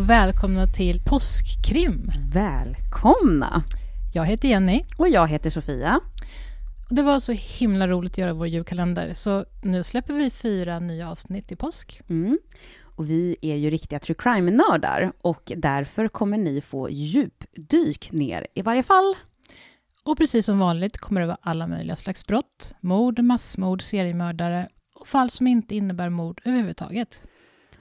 [0.00, 2.10] och välkomna till Påskkrim.
[2.32, 3.62] Välkomna!
[4.14, 4.82] Jag heter Jenny.
[4.96, 6.00] Och jag heter Sofia.
[6.90, 11.10] Det var så himla roligt att göra vår julkalender, så nu släpper vi fyra nya
[11.10, 12.00] avsnitt i påsk.
[12.08, 12.38] Mm.
[12.82, 18.62] Och vi är ju riktiga true crime-nördar och därför kommer ni få djupdyk ner i
[18.62, 19.14] varje fall.
[20.04, 25.08] Och precis som vanligt kommer det vara alla möjliga slags brott, mord, massmord, seriemördare och
[25.08, 27.22] fall som inte innebär mord överhuvudtaget.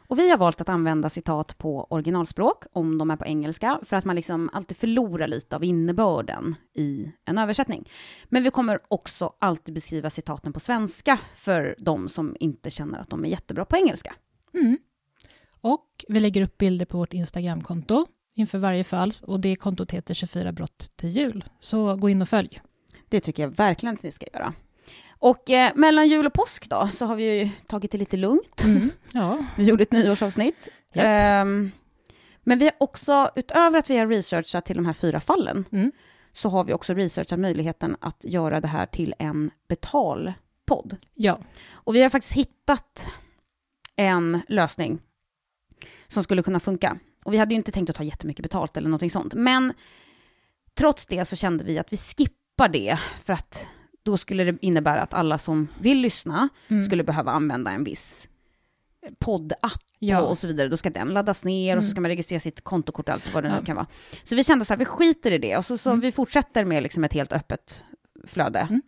[0.09, 3.95] Och vi har valt att använda citat på originalspråk, om de är på engelska, för
[3.95, 7.89] att man liksom alltid förlorar lite av innebörden i en översättning.
[8.25, 13.09] Men vi kommer också alltid beskriva citaten på svenska för de som inte känner att
[13.09, 14.13] de är jättebra på engelska.
[14.53, 14.77] Mm.
[15.61, 20.13] Och vi lägger upp bilder på vårt Instagramkonto inför varje fall och det kontot heter
[20.13, 21.43] 24 brott till jul.
[21.59, 22.61] Så gå in och följ.
[23.09, 24.53] Det tycker jag verkligen att ni ska göra.
[25.19, 28.63] Och eh, mellan jul och påsk då, så har vi ju tagit det lite lugnt.
[28.63, 28.89] Mm.
[29.11, 29.37] Ja.
[29.57, 30.69] Vi gjorde ett nyårsavsnitt.
[30.93, 31.05] Japp.
[31.07, 31.71] Ehm,
[32.43, 35.91] men vi har också, utöver att vi har researchat till de här fyra fallen, Mm.
[36.31, 40.97] så har vi också researchat möjligheten att göra det här till en betalpodd.
[41.13, 41.39] ja.
[41.71, 43.11] Och vi har faktiskt hittat
[43.95, 44.99] en lösning
[46.07, 46.97] som skulle kunna funka.
[47.25, 49.33] Och vi hade ju inte tänkt att ta jättemycket betalt eller någonting sånt.
[49.33, 49.73] Men
[50.73, 53.67] trots det så kände vi att vi skippar det för att
[54.09, 56.83] då skulle det innebära att alla som vill lyssna Mm.
[56.83, 58.29] skulle behöva använda en viss
[59.19, 60.21] poddapp ja.
[60.21, 60.67] och så vidare.
[60.67, 61.91] Då ska den laddas ner och så Mm.
[61.91, 63.59] ska man registrera sitt kontokort och allt vad det Ja.
[63.59, 63.87] nu kan vara.
[64.23, 65.99] Så vi kände så här, vi skiter i det och så, så Mm.
[65.99, 67.83] vi fortsätter med liksom ett helt öppet
[68.27, 68.59] flöde.
[68.59, 68.81] Mm.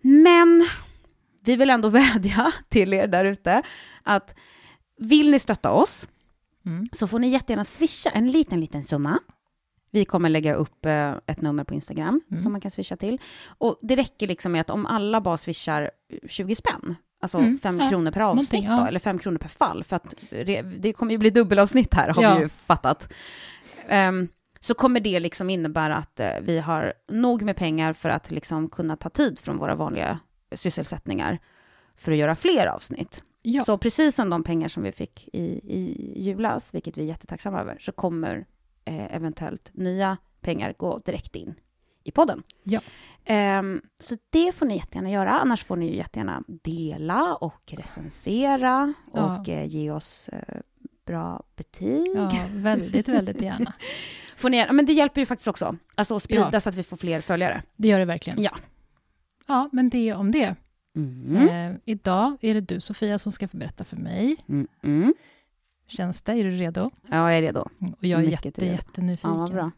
[0.00, 0.66] Men
[1.44, 3.62] vi vill ändå vädja till er där ute
[4.02, 4.34] att
[4.98, 6.08] vill ni stötta oss
[6.66, 6.88] Mm.
[6.92, 9.18] så får ni jättegärna swisha en liten, liten summa.
[9.90, 12.42] Vi kommer lägga upp eh, ett nummer på Instagram Mm.
[12.42, 13.20] som man kan swisha till.
[13.58, 15.90] Och det räcker liksom med att om alla bara swishar
[16.28, 18.88] 20 spänn, alltså Mm, 5 ja, kronor per avsnitt då, ja.
[18.88, 22.22] eller 5 kronor per fall, för att det, det kommer ju bli dubbelavsnitt här, har
[22.22, 22.34] Ja.
[22.36, 23.12] vi ju fattat.
[23.88, 24.28] Ehm,
[24.60, 28.68] så kommer det liksom innebära att eh, vi har nog med pengar för att liksom
[28.68, 30.18] kunna ta tid från våra vanliga
[30.54, 31.38] sysselsättningar
[31.96, 33.22] för att göra fler avsnitt.
[33.42, 33.64] Ja.
[33.64, 37.60] Så precis som de pengar som vi fick i, i julas, vilket vi är jättetacksamma
[37.60, 38.46] över, så kommer
[38.86, 41.54] eh, eventuellt nya pengar gå direkt in
[42.04, 42.42] i podden.
[42.62, 42.80] Ja.
[43.24, 45.30] Ehm, så det får ni jättegärna göra.
[45.30, 49.38] Annars får ni ju jättegärna dela och recensera Ja.
[49.40, 50.56] och eh, ge oss eh,
[51.06, 52.06] bra betyg.
[52.16, 53.72] ja, väldigt, väldigt gärna.
[54.36, 55.76] Får ni, men det hjälper ju faktiskt också.
[55.94, 56.60] Alltså att sprida Ja.
[56.60, 57.62] så att vi får fler följare.
[57.76, 58.42] Det gör det verkligen.
[58.42, 58.50] Ja.
[59.48, 60.56] Ja, men det om det.
[60.96, 61.48] Mm.
[61.48, 64.36] Eh, idag är det du, Sofia, som ska berätta för mig.
[64.48, 64.68] Mm.
[64.82, 65.14] Mm.
[65.86, 66.32] Känns det?
[66.32, 66.90] Är du redo?
[67.10, 67.60] Ja, jag är redo.
[67.60, 68.72] Och jag är Mycket jätte, redo.
[68.72, 69.30] jättenyfiken.
[69.30, 69.70] Ja, vad bra.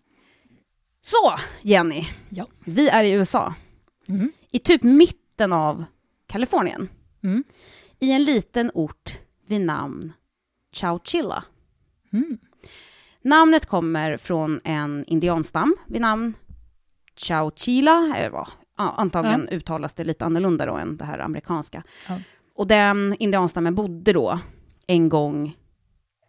[1.03, 2.09] Så, Jenny.
[2.29, 2.47] Ja.
[2.65, 3.55] Vi är i USA.
[4.09, 4.33] Mm.
[4.51, 5.85] I typ mitten av
[6.27, 6.89] Kalifornien.
[7.23, 7.45] Mm.
[7.99, 10.13] I en liten ort vid namn
[10.73, 11.45] Chowchilla.
[12.13, 12.39] Mm.
[13.23, 16.35] Namnet kommer från en indianstam vid namn
[17.17, 18.15] Chowchilla.
[18.17, 18.49] Eller vad?
[18.77, 21.83] Ja, antagligen uttalas det lite annorlunda då än det här amerikanska.
[22.09, 22.19] Ja.
[22.55, 24.39] Och den indianstammen bodde då
[24.87, 25.57] en gång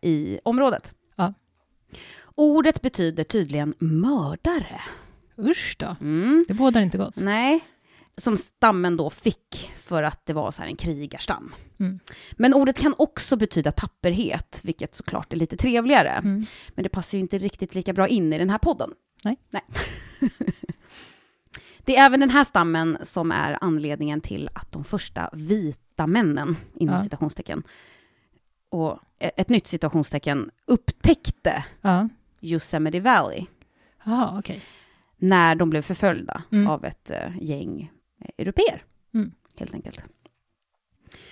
[0.01, 0.93] i området.
[1.15, 1.33] Ja.
[2.35, 4.81] Ordet betyder tydligen mördare.
[5.37, 5.95] Usch då.
[6.01, 6.45] Mm.
[6.47, 7.17] Det bådar inte gott.
[7.17, 7.59] Nej.
[8.17, 11.53] Som stammen då fick för att det var så en krigarstam.
[11.79, 11.99] Mm.
[12.31, 16.09] Men ordet kan också betyda tapperhet, vilket såklart är lite trevligare.
[16.09, 16.43] Mm.
[16.69, 18.93] Men det passar ju inte riktigt lika bra in i den här podden.
[19.23, 19.37] Nej.
[19.49, 19.63] Nej.
[21.85, 26.57] det är även den här stammen som är anledningen till att de första vita männen,
[26.75, 27.03] inom Ja.
[27.03, 27.63] citationstecken,
[28.69, 32.09] och ett nytt citationstecken, upptäckte Ja.
[32.41, 33.45] Yosemite Valley
[34.03, 34.61] Jaha, okej.
[35.17, 36.67] när de blev förföljda Mm.
[36.67, 37.91] av ett gäng
[38.37, 39.31] europeer, Mm.
[39.55, 40.03] helt enkelt.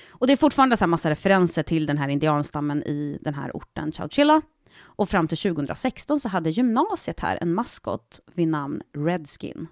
[0.09, 3.51] Och det är fortfarande så här massa referenser till den här indianstammen i den här
[3.55, 4.41] orten Chowchilla.
[4.79, 9.67] Och fram till 2016 så hade gymnasiet här en maskot vid namn Redskin.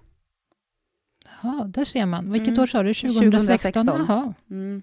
[1.42, 2.32] Ja, där ser man.
[2.32, 2.62] Vilket Mm.
[2.62, 2.94] år sa du?
[2.94, 3.86] 2016?
[3.86, 3.86] 2016.
[4.08, 4.34] Jaha.
[4.50, 4.82] Mm.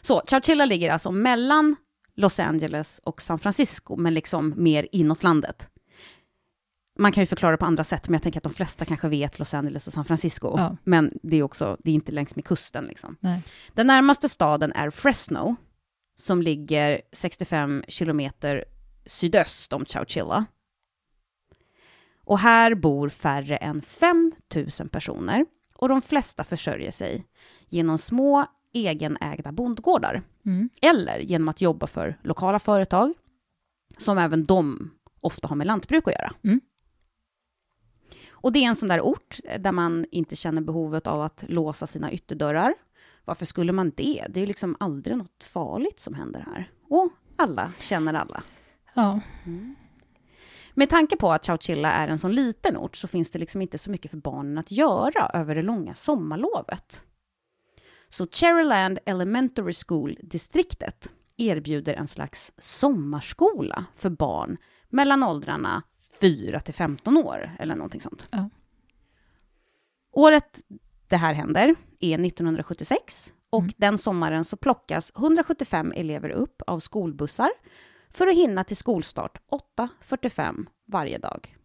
[0.00, 1.76] Så Chowchilla ligger alltså mellan
[2.14, 5.68] Los Angeles och San Francisco, men liksom mer inåt landet.
[6.98, 9.08] Man kan ju förklara det på andra sätt, men jag tänker att de flesta kanske
[9.08, 10.54] vet Los Angeles och San Francisco.
[10.56, 10.76] Ja.
[10.84, 13.16] Men det är också, det är inte längs med kusten liksom.
[13.20, 13.42] Nej.
[13.72, 15.56] Den närmaste staden är Fresno,
[16.20, 18.64] som ligger 65 kilometer
[19.06, 20.44] sydöst om Chowchilla.
[22.24, 24.32] Och här bor färre än 5
[24.78, 27.26] 000 personer och de flesta försörjer sig
[27.68, 30.70] genom små egenägda bondgårdar Mm.
[30.82, 33.12] eller genom att jobba för lokala företag
[33.98, 34.90] som även de
[35.20, 36.32] ofta har med lantbruk att göra.
[36.44, 36.60] Mm.
[38.30, 41.86] Och det är en sån där ort där man inte känner behovet av att låsa
[41.86, 42.74] sina ytterdörrar.
[43.24, 44.26] Varför skulle man det?
[44.28, 46.70] Det är ju liksom aldrig något farligt som händer här.
[46.88, 48.42] Och alla känner alla.
[48.94, 49.20] Ja.
[50.74, 53.78] Med tanke på att Chowchilla är en sån liten ort så finns det liksom inte
[53.78, 57.04] så mycket för barnen att göra över det långa sommarlovet.
[58.12, 64.56] Så Cherryland Elementary School-distriktet erbjuder en slags sommarskola för barn
[64.88, 65.82] mellan åldrarna
[66.20, 68.28] 4 till 15 år eller någonting sånt.
[68.30, 68.50] Ja.
[70.12, 70.60] Året
[71.08, 73.72] det här händer är 1976 och Mm.
[73.76, 77.50] den sommaren så plockas 175 elever upp av skolbussar
[78.10, 81.56] för att hinna till skolstart 8.45 varje dag.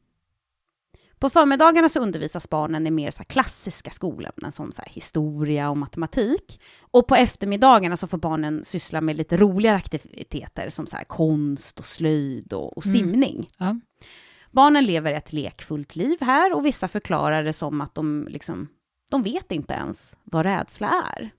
[1.19, 6.61] På förmiddagarna så undervisas barnen i mer så klassiska skolämnen som så historia och matematik.
[6.81, 11.85] Och på eftermiddagarna så får barnen syssla med lite roligare aktiviteter som så konst och
[11.85, 12.97] slöjd och, och Mm.
[12.97, 13.47] simning.
[13.57, 13.79] Ja.
[14.51, 18.67] Barnen lever ett lekfullt liv här och vissa förklarar det som att de liksom,
[19.09, 21.29] de vet inte ens vad rädsla är.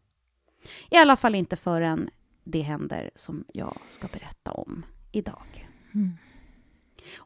[0.90, 2.10] I alla fall inte förrän
[2.44, 5.68] det händer som jag ska berätta om idag.
[5.94, 6.12] Mm.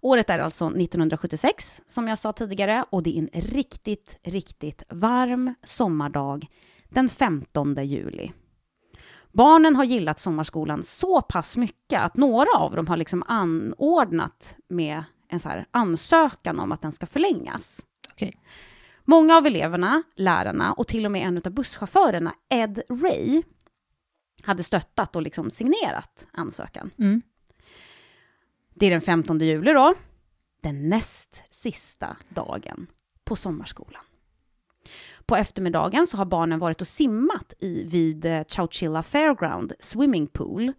[0.00, 5.54] Året är alltså 1976, som jag sa tidigare, och det är en riktigt, riktigt varm
[5.64, 6.46] sommardag
[6.88, 8.32] den 15 juli.
[9.32, 15.04] Barnen har gillat sommarskolan så pass mycket att några av dem har liksom anordnat med
[15.28, 17.80] en så här ansökan om att den ska förlängas.
[18.12, 18.36] Okej.
[19.04, 23.42] Många av eleverna, lärarna och till och med en av busschaufförerna, Ed Ray,
[24.42, 26.90] hade stöttat och liksom signerat ansökan.
[26.98, 27.22] Mm.
[28.74, 29.94] Det är den 15 juli då,
[30.62, 32.86] den näst sista dagen
[33.24, 34.02] på sommarskolan.
[35.26, 40.72] På eftermiddagen så har barnen varit och simmat i, vid eh, Chowchilla Fairground Swimming Pool.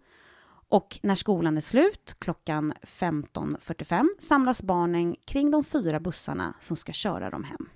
[0.68, 6.92] Och när skolan är slut, klockan 15.45, samlas barnen kring de fyra bussarna som ska
[6.92, 7.68] köra dem hem.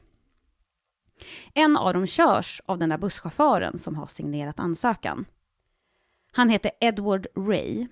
[1.55, 5.25] En av dem körs av den där busschauffören som har signerat ansökan.
[6.33, 7.87] Han heter Edward Ray,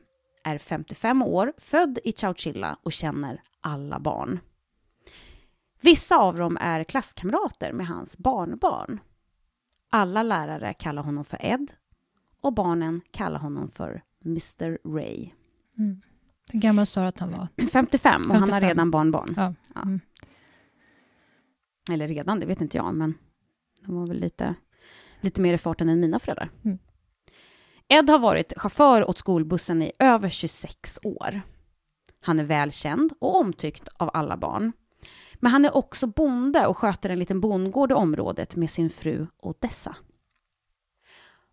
[0.46, 4.40] är 55 år, född i Chowchilla och känner alla barn.
[5.80, 9.00] Vissa av dem är klasskamrater med hans barnbarn.
[9.90, 11.72] Alla lärare kallar honom för Ed
[12.40, 15.30] och barnen kallar honom för Mr Ray.
[15.78, 16.00] Mm.
[16.52, 17.48] Hur gammal sa du att han var?
[17.72, 18.68] 55 och han har 55.
[18.68, 19.34] redan barnbarn.
[19.36, 19.54] Ja.
[19.74, 19.82] Ja.
[19.82, 20.00] Mm.
[21.90, 23.14] Eller redan, det vet inte jag, men
[23.82, 24.54] de var väl lite,
[25.20, 26.50] lite mer i farten än mina föräldrar.
[26.64, 26.78] Mm.
[27.88, 31.40] Ed har varit chaufför åt skolbussen i över 26 år.
[32.20, 34.72] Han är välkänd och omtyckt av alla barn.
[35.34, 39.26] Men han är också bonde och sköter en liten bondgård i området med sin fru
[39.42, 39.96] Odessa.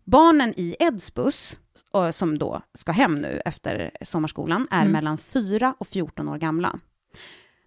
[0.04, 1.60] Barnen i Eds buss,
[2.12, 4.92] som då ska hem nu efter sommarskolan, är Mm.
[4.92, 6.78] mellan 4 och 14 år gamla.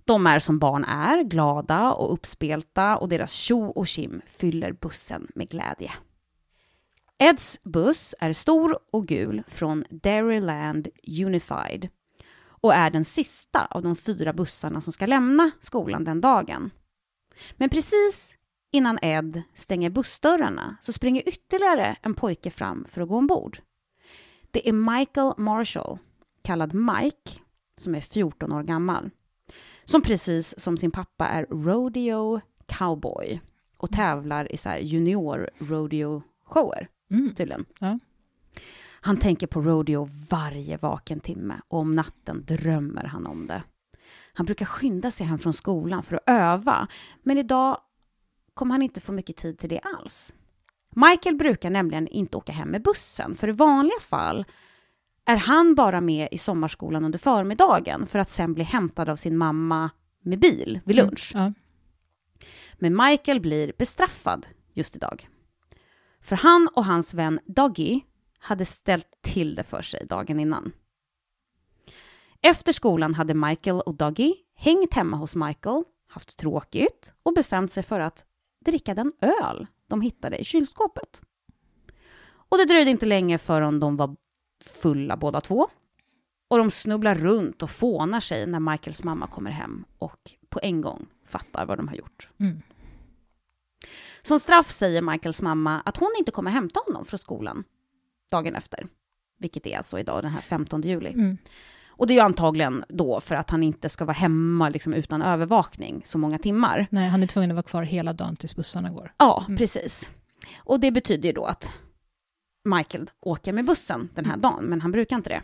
[0.05, 5.27] De är som barn är, glada och uppspelta och deras tjo och kim fyller bussen
[5.35, 5.91] med glädje.
[7.19, 10.87] Eds buss är stor och gul från Dairyland
[11.25, 11.89] Unified
[12.45, 16.71] och är den sista av de fyra bussarna som ska lämna skolan den dagen.
[17.55, 18.35] Men precis
[18.71, 23.59] innan Ed stänger bussdörrarna så springer ytterligare en pojke fram för att gå ombord.
[24.51, 25.97] Det är Michael Marshall,
[26.41, 27.41] kallad Mike,
[27.77, 29.09] som är 14 år gammal.
[29.85, 33.39] Som precis som sin pappa är rodeo cowboy
[33.77, 36.89] och tävlar i så junior rodeo shower.
[37.11, 37.33] Mm.
[37.35, 37.65] tydligen.
[37.79, 37.99] Ja.
[39.01, 43.63] Han tänker på rodeo varje vaken timme och om natten drömmer han om det.
[44.33, 46.87] Han brukar skynda sig hem från skolan för att öva,
[47.23, 47.77] men idag
[48.53, 50.33] kommer han inte få mycket tid till det alls.
[50.89, 54.45] Michael brukar nämligen inte åka hem med bussen, för i vanliga fall
[55.25, 59.37] är han bara med i sommarskolan under förmiddagen för att sen bli hämtad av sin
[59.37, 59.89] mamma
[60.21, 61.31] med bil vid lunch.
[61.35, 61.53] Ja.
[62.73, 65.29] Men Michael blir bestraffad just idag.
[66.21, 68.01] För han och hans vän Doggy
[68.39, 70.71] hade ställt till det för sig dagen innan.
[72.41, 77.83] Efter skolan hade Michael och Doggy hängt hemma hos Michael, haft tråkigt och bestämt sig
[77.83, 78.25] för att
[78.65, 81.21] dricka den öl de hittade i kylskåpet.
[82.49, 84.15] Och det dröjde inte länge förrän de var
[84.63, 85.69] fulla båda två.
[86.47, 90.81] Och de snubblar runt och fånar sig när Michaels mamma kommer hem och på en
[90.81, 92.29] gång fattar vad de har gjort.
[92.39, 92.61] Mm.
[94.27, 97.63] Som straff säger Michaels mamma att hon inte kommer hämta honom från skolan
[98.31, 98.87] dagen efter.
[99.39, 101.09] Vilket är alltså idag, den här 15 juli.
[101.09, 101.37] Mm.
[101.87, 105.21] Och det är ju antagligen då för att han inte ska vara hemma liksom utan
[105.21, 106.87] övervakning så många timmar.
[106.89, 109.13] Nej, han är tvungen att vara kvar hela dagen tills bussarna går.
[109.17, 109.57] Ja, Mm.
[109.57, 110.11] precis.
[110.57, 111.71] Och det betyder ju då att
[112.65, 115.41] Michael åker med bussen den här dagen, men han brukar inte det.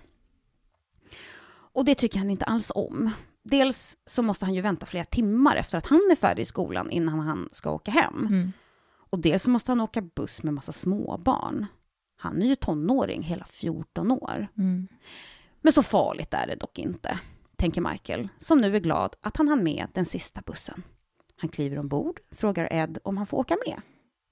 [1.73, 3.11] Och det tycker han inte alls om.
[3.43, 6.91] Dels så måste han ju vänta flera timmar efter att han är färdig i skolan
[6.91, 8.27] innan han ska åka hem.
[8.27, 8.51] Mm.
[9.13, 11.65] Och dels måste han åka buss med massa småbarn.
[12.17, 14.47] Han är ju tonåring, hela 14 år.
[14.57, 14.87] Mm.
[15.61, 17.19] Men så farligt är det dock inte.
[17.55, 20.83] tänker Michael, som nu är glad att han hann med den sista bussen.
[21.35, 23.81] Han kliver ombord, frågar Ed om han får åka med,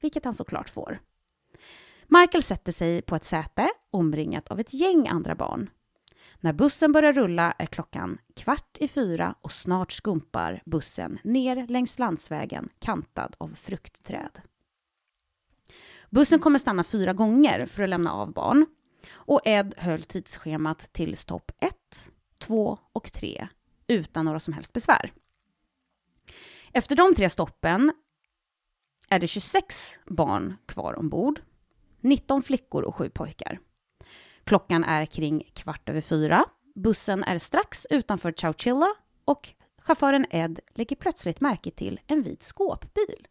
[0.01, 0.99] vilket han såklart får.
[2.07, 5.69] Michael sätter sig på ett säte omringat av ett gäng andra barn.
[6.39, 11.99] När bussen börjar rulla är klockan kvart i fyra och snart skumpar bussen ner längs
[11.99, 14.41] landsvägen kantad av fruktträd.
[16.11, 18.65] Bussen kommer stanna fyra gånger för att lämna av barn
[19.13, 21.75] och Ed höll tidsschemat till stopp 1,
[22.39, 23.47] 2 och 3
[23.87, 25.13] utan några som helst besvär.
[26.73, 27.93] Efter de tre stoppen
[29.09, 31.41] är det 26 barn kvar ombord
[32.01, 33.59] 19 flickor och 7 pojkar.
[34.43, 36.45] Klockan är kring kvart över fyra.
[36.75, 38.87] Bussen är strax utanför Chowchilla
[39.25, 43.27] och chauffören Ed lägger plötsligt märke till en vit skåpbil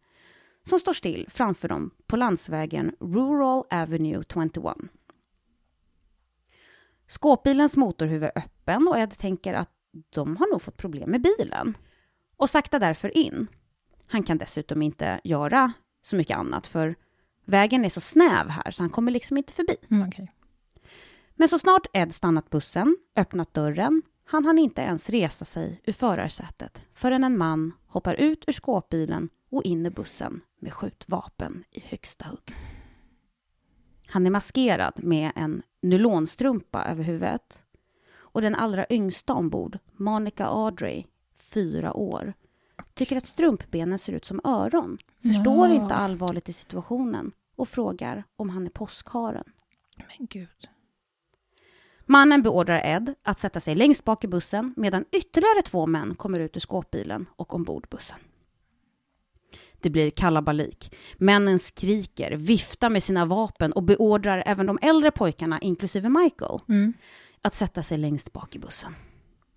[0.71, 4.55] som står still framför dem på landsvägen Rural Avenue 21.
[7.07, 9.71] Skåpbilens motorhuv är öppen och Ed tänker att
[10.11, 11.77] de har nog fått problem med bilen
[12.37, 13.47] och saktar därför in.
[14.07, 15.73] Han kan dessutom inte göra
[16.03, 16.95] så mycket annat för
[17.45, 19.77] Vägen är så snäv här så han kommer liksom inte förbi.
[19.91, 20.27] Mm, okay.
[21.35, 25.93] Men så snart Ed stannat bussen, öppnat dörren, han han inte ens resa sig ur
[25.93, 31.81] förarsätet förrän en man hoppar ut ur skåpbilen och in i bussen med skjutvapen i
[31.81, 32.57] högsta hugg.
[34.07, 37.65] Han är maskerad med en nylonstrumpa över huvudet
[38.13, 41.05] och den allra yngsta ombord, Monica Audrey,
[41.35, 42.35] fyra år,
[42.95, 45.75] tycker att strumpbenen ser ut som öron, förstår Ja.
[45.75, 49.45] inte allvarligt i situationen och frågar om han är påskharen.
[49.97, 50.69] Men gud.
[52.07, 56.41] Mannen beordrar Ed att sätta sig längst bak i bussen medan ytterligare två män kommer
[56.41, 58.19] ut ur skåpbilen och ombord bussen.
[59.83, 60.95] Det blir kalabalik.
[61.19, 66.93] Männen skriker, viftar med sina vapen och beordrar även de äldre pojkarna, inklusive Michael, Mm.
[67.43, 68.95] att sätta sig längst bak i bussen.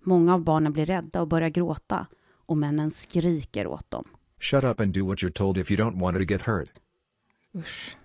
[0.02, 2.06] Många av barnen blir rädda och börjar gråta
[2.46, 4.04] och männen skriker åt dem.
[4.40, 6.70] Shut up and do what you're told if you don't want to get hurt.
[7.54, 7.96] Usch.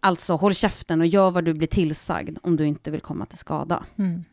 [0.00, 3.38] Alltså, håll käften och gör vad du blir tillsagd om du inte vill komma till
[3.38, 3.84] skada.
[3.98, 4.24] Mm.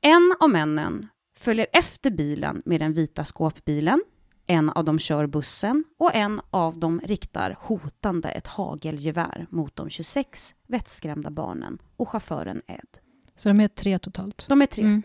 [0.00, 4.02] En av männen följer efter bilen med den vita skåpbilen.
[4.46, 9.90] En av dem kör bussen och en av dem riktar hotande ett hagelgevär mot de
[9.90, 12.98] 26 vettskrämda barnen och chauffören Ed.
[13.36, 14.46] Så de är tre totalt?
[14.48, 14.84] De är tre.
[14.84, 15.02] Mm.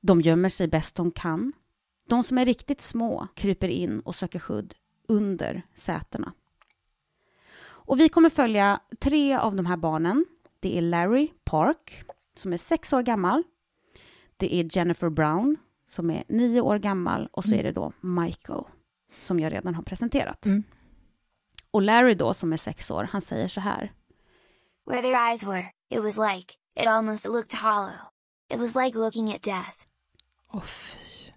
[0.00, 1.52] De gömmer sig bäst de kan.
[2.08, 4.74] De som är riktigt små kryper in och söker skydd
[5.08, 6.32] under sätena.
[7.86, 10.26] Och vi kommer följa tre av de här barnen.
[10.60, 12.02] Det är Larry Park,
[12.34, 13.42] som är sex år gammal.
[14.36, 17.28] Det är Jennifer Brown, som är nio år gammal.
[17.32, 18.64] Och så är det då Michael,
[19.18, 20.46] som jag redan har presenterat.
[20.46, 20.62] Mm.
[21.70, 23.92] Och Larry då, som är sex år, han säger så här.
[24.86, 27.90] Where their eyes were, it was like, it almost looked hollow.
[28.54, 29.76] It was like looking at death.
[30.52, 31.32] Åh fy.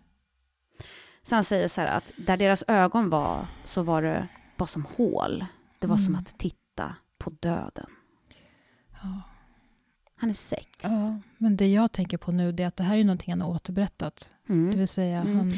[1.21, 4.27] Så han säger så här att där deras ögon var så var det
[4.57, 5.45] bara som hål.
[5.79, 6.19] Det var som Mm.
[6.19, 7.89] att titta på döden.
[9.03, 9.21] Ja.
[10.19, 10.67] Han är sex.
[10.83, 11.19] ja.
[11.37, 13.49] Men det jag tänker på nu det är att det här är någonting han har
[13.49, 14.31] återberättat.
[14.47, 14.77] Det Mm.
[14.77, 15.37] vill säga Mm.
[15.37, 15.51] han...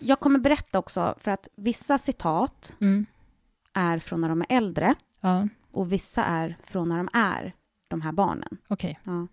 [0.00, 3.06] Jag kommer berätta också för att vissa citat Mm.
[3.72, 7.54] är från när de är äldre Ja, och vissa är från när de är
[7.88, 8.58] de här barnen.
[8.68, 8.98] okej.
[9.04, 9.26] Ja.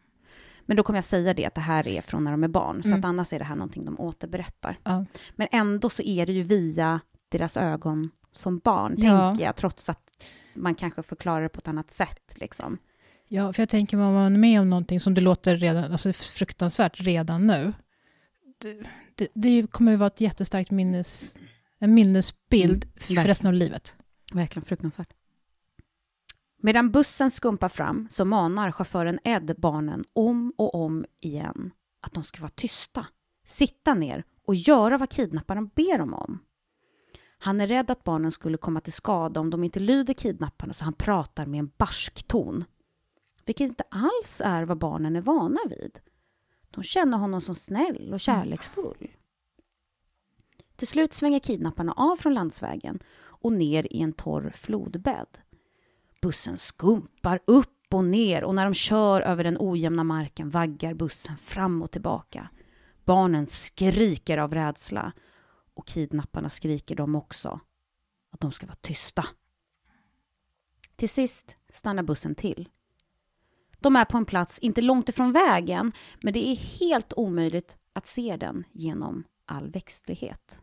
[0.66, 2.84] Men då kommer jag säga det att det här är från när de är barn,
[2.84, 3.00] så Mm.
[3.00, 4.78] att annars är det här någonting de återberättar.
[4.84, 5.06] Ja.
[5.36, 10.10] Men ändå så är det ju via deras ögon som barn, tänker jag, trots att
[10.54, 12.34] man kanske förklarar det på ett annat sätt.
[12.36, 12.78] Liksom.
[13.32, 16.14] Ja, för jag tänker om man är med om någonting som det låter redan, alltså
[16.14, 17.74] fruktansvärt redan nu.
[18.58, 18.84] Det,
[19.16, 21.38] det, det kommer ju vara ett jättestarkt minnes,
[21.80, 23.28] en minnesbild för verkligen.
[23.28, 23.96] resten av livet.
[24.34, 25.14] Verkligen fruktansvärt.
[26.62, 31.72] Medan bussen skumpar fram så manar chauffören Ed barnen om och om igen
[32.02, 33.06] att de ska vara tysta,
[33.46, 36.40] sitta ner och göra vad kidnapparna ber dem om.
[37.40, 40.84] Han är rädd att barnen skulle komma till skada om de inte lyder kidnapparna så
[40.84, 42.66] han pratar med en barsk ton.
[43.50, 46.00] Vilket inte alls är vad barnen är vana vid.
[46.72, 49.12] De känner honom som snäll och kärleksfull.
[50.76, 55.40] Till slut svänger kidnapparna av från landsvägen och ner i en torr flodbädd.
[56.22, 61.38] Bussen skumpar upp och ner och när de kör över den ojämna marken vaggar bussen
[61.38, 62.50] fram och tillbaka.
[63.06, 65.12] Barnen skriker av rädsla
[65.74, 67.60] och kidnapparna skriker de också
[68.32, 69.26] att de ska vara tysta.
[70.96, 72.70] Till sist stannar bussen till.
[73.80, 75.92] De är på en plats inte långt ifrån vägen
[76.24, 80.62] men det är helt omöjligt att se den genom all växtlighet.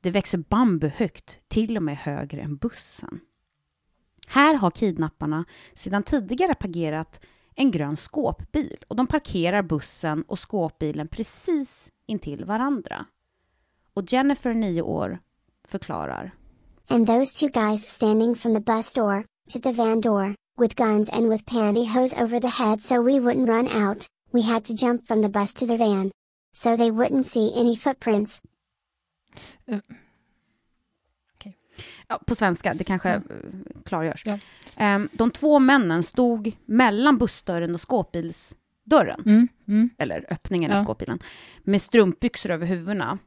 [0.00, 3.20] Det växer bambu högt, till och med högre än bussen.
[4.26, 5.44] Här har kidnapparna
[5.74, 7.20] sedan tidigare parkerat
[7.56, 13.06] en grön skåpbil och de parkerar bussen och skåpbilen precis intill varandra.
[13.94, 15.18] Och Jennifer, nio år,
[15.68, 16.34] förklarar.
[16.88, 21.08] And those two guys standing from the bus door to the van door, with guns
[21.08, 25.06] and with pantyhose over the head so we wouldn't run out, we had to jump
[25.06, 26.10] from the bus to the van.
[26.56, 28.40] So they wouldn't see any footprints.
[32.08, 33.28] Ja, på svenska, det kanske Mm.
[33.30, 34.22] eh, klargörs.
[34.26, 34.38] Ja.
[34.76, 39.90] Ehm, de två männen stod mellan bussdörren och skåpbilsdörren, Mm, mm.
[39.98, 40.84] eller öppningen Ja.
[40.84, 41.18] skåpbilen,
[41.62, 43.18] med strumpbyxor över huvudena.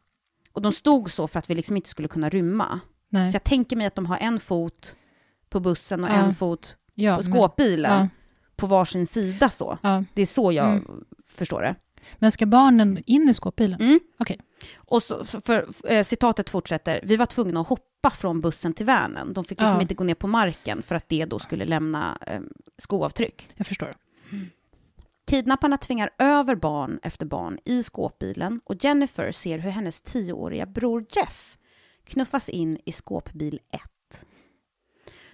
[0.52, 2.80] Och de stod så för att vi liksom inte skulle kunna rymma.
[3.10, 3.32] Nej.
[3.32, 4.96] Så jag tänker mig att de har en fot
[5.50, 6.14] på bussen och Ja.
[6.14, 8.08] en fot ja, på men- skåpbilen, ja.
[8.56, 9.78] på varsin sida så.
[9.82, 10.04] Ja.
[10.14, 11.04] Det är så jag Mm.
[11.28, 11.76] förstår det.
[12.16, 13.82] Men ska barnen in i skåpbilen?
[13.82, 14.00] Mm.
[14.20, 14.40] Okej.
[14.76, 18.86] Och så, så för, eh, citatet fortsätter, vi var tvungna att hoppa från bussen till
[18.86, 19.34] vanen.
[19.34, 19.82] De fick liksom Ja.
[19.82, 22.42] inte gå ner på marken för att det då skulle lämna eh,
[22.78, 23.48] skoavtryck.
[23.56, 23.94] Jag förstår.
[25.30, 31.06] Kidnapparna tvingar över barn efter barn i skåpbilen och Jennifer ser hur hennes tioåriga bror
[31.12, 31.58] Jeff
[32.04, 33.82] knuffas in i skåpbil 1.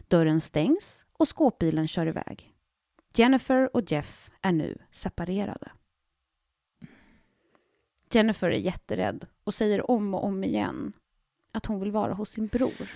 [0.08, 2.54] Dörren stängs och skåpbilen kör iväg.
[3.16, 5.72] Jennifer och Jeff är nu separerade.
[8.12, 10.94] Jennifer är jätterädd och säger om och om igen
[11.52, 12.90] att hon vill vara hos sin bror.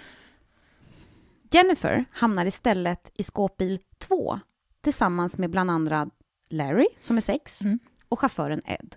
[1.51, 4.39] Jennifer hamnar istället i skåpbil 2
[4.81, 6.09] tillsammans med bland andra
[6.49, 7.79] Larry, som är sex, Mm.
[8.09, 8.95] och chauffören Ed.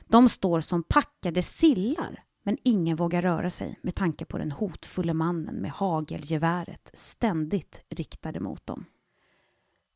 [0.00, 5.14] De står som packade sillar, men ingen vågar röra sig med tanke på den hotfulle
[5.14, 8.84] mannen med hagelgeväret ständigt riktade mot dem.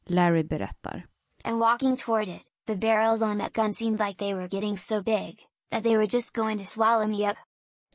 [0.06, 1.06] Larry berättar.
[1.44, 5.02] And walking toward it, the barrels on that gun seemed like they were getting so
[5.02, 7.36] big, that they were just going to swallow me up.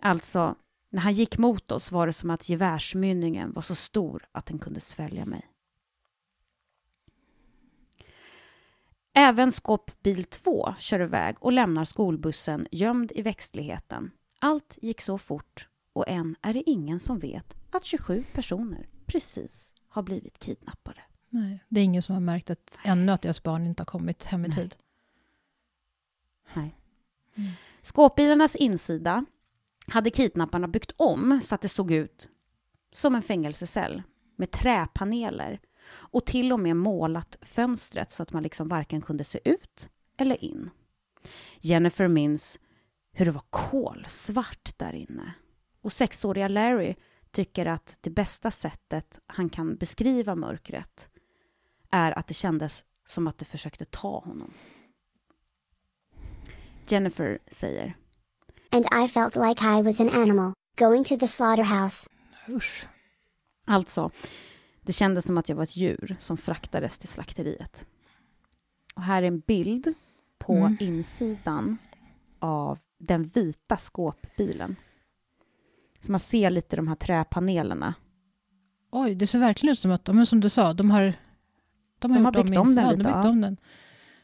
[0.01, 0.55] Alltså,
[0.89, 4.59] när han gick mot oss var det som att gevärsmynningen var så stor att den
[4.59, 5.49] kunde svälja mig.
[9.15, 14.11] Även skåpbil 2 kör iväg och lämnar skolbussen gömd i växtligheten.
[14.43, 19.73] Allt gick så fort och än är det ingen som vet att 27 personer precis
[19.87, 21.01] har blivit kidnappade.
[21.29, 24.23] Nej, det är ingen som har märkt att, ännu att deras barn inte har kommit
[24.23, 24.57] hem i Nej.
[24.57, 24.75] tid.
[26.53, 26.77] Nej.
[27.35, 27.51] Mm.
[27.81, 29.25] Skåpbilarnas insida
[29.87, 32.29] hade kidnapparna byggt om så att det såg ut
[32.91, 34.03] som en fängelsecell
[34.35, 39.39] med träpaneler och till och med målat fönstret så att man liksom varken kunde se
[39.45, 40.69] ut eller in.
[41.59, 42.59] Jennifer minns
[43.13, 45.33] hur det var kolsvart där inne.
[45.81, 46.95] Och sexåriga Larry
[47.31, 51.09] tycker att det bästa sättet han kan beskriva mörkret
[51.91, 54.53] är att det kändes som att det försökte ta honom.
[56.87, 57.95] Jennifer säger
[58.71, 62.09] And I felt like I was an animal, going to the slaughterhouse.
[62.49, 62.85] Usch.
[63.65, 64.11] Alltså,
[64.81, 67.85] det kändes som att jag var ett djur som fraktades till slakteriet.
[68.95, 69.93] Och här är en bild
[70.37, 70.77] på Mm.
[70.79, 71.77] insidan
[72.39, 74.75] av den vita skåpbilen.
[75.99, 77.93] Så man ser lite de här träpanelerna.
[78.91, 81.13] Oj, det ser verkligen ut som att, men som du sa, de har,
[81.99, 83.29] de har, De har byggt om den ja, lite, de har byggt ja.
[83.29, 83.57] om den.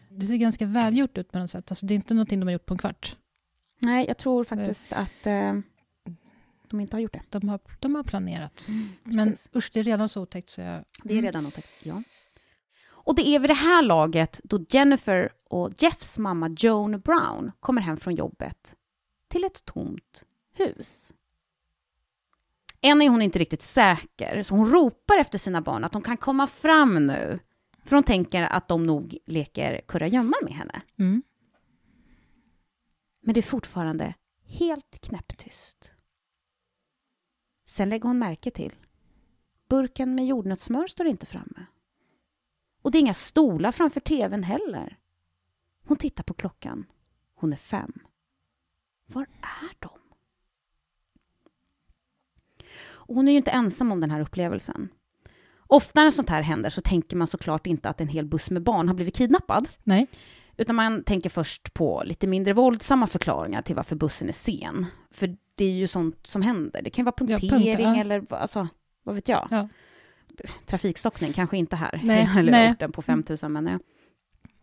[0.09, 1.71] Det ser ganska välgjort ut på något sätt.
[1.71, 3.15] Alltså, det är inte någonting de har gjort på en kvart.
[3.79, 5.59] Nej, jag tror faktiskt att eh,
[6.69, 7.21] de inte har gjort det.
[7.29, 8.67] De har, de har planerat.
[9.03, 9.49] Men Precis.
[9.55, 10.83] usch, det är redan så otäckt så jag...
[11.03, 11.25] Det är Mm.
[11.25, 12.03] redan otäckt, ja.
[13.09, 17.81] Och det är vid det här laget då Jennifer och Jeffs mamma Joan Brown kommer
[17.81, 18.75] hem från jobbet
[19.27, 21.13] till ett tomt hus.
[22.81, 26.17] Än är hon inte riktigt säker, så hon ropar efter sina barn att de kan
[26.17, 27.39] komma fram nu.
[27.83, 30.81] För hon tänker att de nog leker kurragömma med henne.
[30.99, 31.23] Mm.
[33.21, 34.13] Men det är fortfarande
[34.45, 35.91] helt knäpptyst.
[37.65, 38.75] Sen lägger hon märke till
[39.69, 41.65] burken med jordnötssmör står inte framme.
[42.81, 44.97] Och det är inga stolar framför tvn heller.
[45.85, 46.85] Hon tittar på klockan.
[47.35, 47.93] Hon är fem.
[49.05, 49.89] Var är de?
[52.81, 54.89] Och hon är ju inte ensam om den här upplevelsen.
[55.67, 58.63] Ofta när sånt här händer så tänker man såklart inte att en hel buss med
[58.63, 59.69] barn har blivit kidnappad.
[59.83, 60.07] Nej.
[60.57, 64.85] Utan man tänker först på lite mindre våldsamma förklaringar till varför bussen är sen.
[65.11, 66.81] För det är ju sånt som händer.
[66.81, 67.95] Det kan vara punktering punkter, ja.
[67.95, 68.67] eller alltså,
[69.03, 69.47] vad vet jag.
[69.51, 69.69] Ja.
[70.65, 72.01] Trafikstockning, kanske inte här.
[72.03, 72.71] Nej, eller nej.
[72.71, 73.79] orten på 5000, men ja.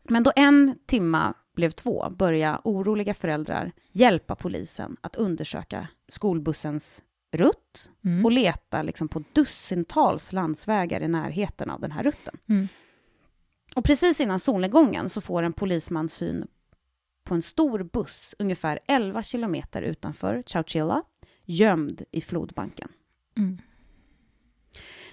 [0.09, 7.91] Men då en timma blev två började oroliga föräldrar hjälpa polisen att undersöka skolbussens rutt
[8.05, 8.25] Mm.
[8.25, 12.39] och leta liksom på dussintals landsvägar i närheten av den här rutten.
[12.49, 12.69] Mm.
[13.75, 16.47] Och precis innan solnedgången så får en polisman syn
[17.25, 21.03] på en stor buss ungefär 11 kilometer utanför Chowchilla,
[21.45, 22.89] gömd i flodbanken.
[23.37, 23.59] Mm.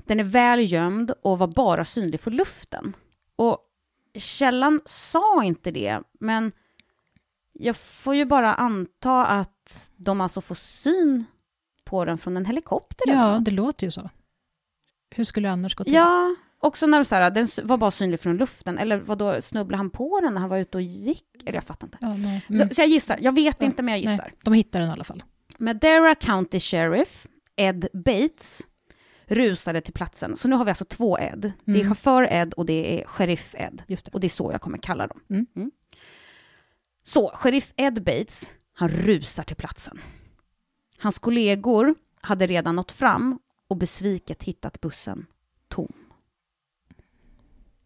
[0.06, 2.96] Den är väl gömd och var bara synlig för luften.
[3.36, 3.58] Och
[4.18, 6.52] källan sa inte det, men
[7.54, 11.26] jag får ju bara anta att de alltså får syn
[11.86, 13.10] på den från en helikopter.
[13.10, 13.46] Ja, något.
[13.46, 14.10] det låter ju så.
[15.16, 15.94] Hur skulle det annars gå till?
[15.94, 19.78] ja också när så här, den var bara synlig från luften, eller vad då snubblade
[19.78, 21.26] han på den när han var ute och gick?
[21.46, 21.98] Eller jag fattar inte.
[22.02, 22.46] Ja, nej.
[22.50, 22.70] Mm.
[22.70, 24.34] Så, så jag gissar, jag vet Ja, inte men jag nej, gissar.
[24.44, 25.24] de hittar den i alla fall.
[25.58, 28.62] Madera County Sheriff Ed Bates
[29.36, 30.36] rusade till platsen.
[30.38, 31.54] Så nu har vi alltså två Ed.
[31.66, 31.88] Det är Mm.
[31.88, 33.84] chaufför Ed och det är sheriff Ed.
[33.88, 34.08] Det.
[34.14, 35.20] Och det är så jag kommer kalla dem.
[35.30, 35.72] Mm.
[37.04, 40.00] Så, sheriff Ed Bates, han rusar till platsen.
[40.98, 45.26] Hans kollegor hade redan nått fram och besviket hittat bussen
[45.68, 45.94] tom.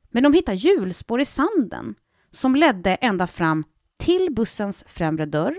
[0.09, 1.95] Men de hittar hjulspår i sanden
[2.29, 3.63] som ledde ända fram
[3.97, 5.55] till bussens främre dörr.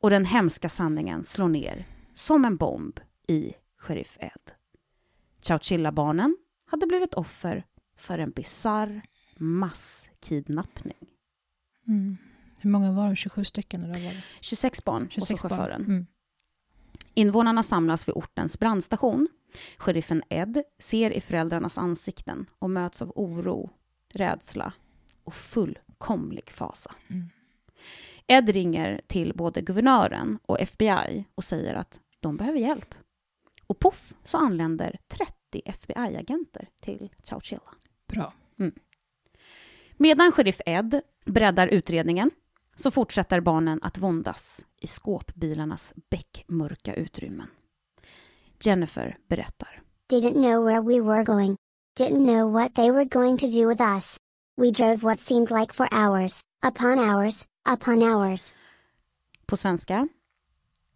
[0.00, 3.54] Och den hemska sanningen slår ner som en bomb i
[3.88, 4.52] sheriff Ed.
[5.40, 9.02] Chowchilla-barnen hade blivit offer för en bizarr
[9.36, 11.08] masskidnappning.
[11.86, 12.16] Mm.
[12.60, 13.16] Hur många var de?
[13.16, 13.82] 27 stycken?
[13.82, 14.22] Eller var det?
[14.40, 15.50] 26 barn och så 26 barn.
[15.50, 15.84] chauffören.
[15.84, 16.06] Mm.
[17.14, 19.28] Invånarna samlas vid ortens brandstation.
[19.78, 23.70] Sheriffen Ed ser i föräldrarnas ansikten och möts av oro,
[24.14, 24.72] rädsla
[25.24, 26.94] och fullkomlig fasa.
[27.08, 27.30] Mm.
[28.26, 32.94] Ed ringer till både guvernören och FBI och säger att de behöver hjälp.
[33.68, 37.74] Och poff så anländer 30 FBI-agenter till Chowchilla.
[38.06, 38.32] Bra.
[39.96, 42.30] Medan sheriff Ed breddar utredningen
[42.76, 47.48] så fortsätter barnen att våndas i skåpbilarnas beckmörka utrymmen.
[48.60, 49.82] Jennifer berättar.
[50.10, 51.56] Didn't know where we were going.
[52.00, 54.16] Didn't know what they were going to do with us.
[54.56, 58.52] We drove what seemed like for hours, upon hours, upon hours.
[59.46, 60.08] På svenska.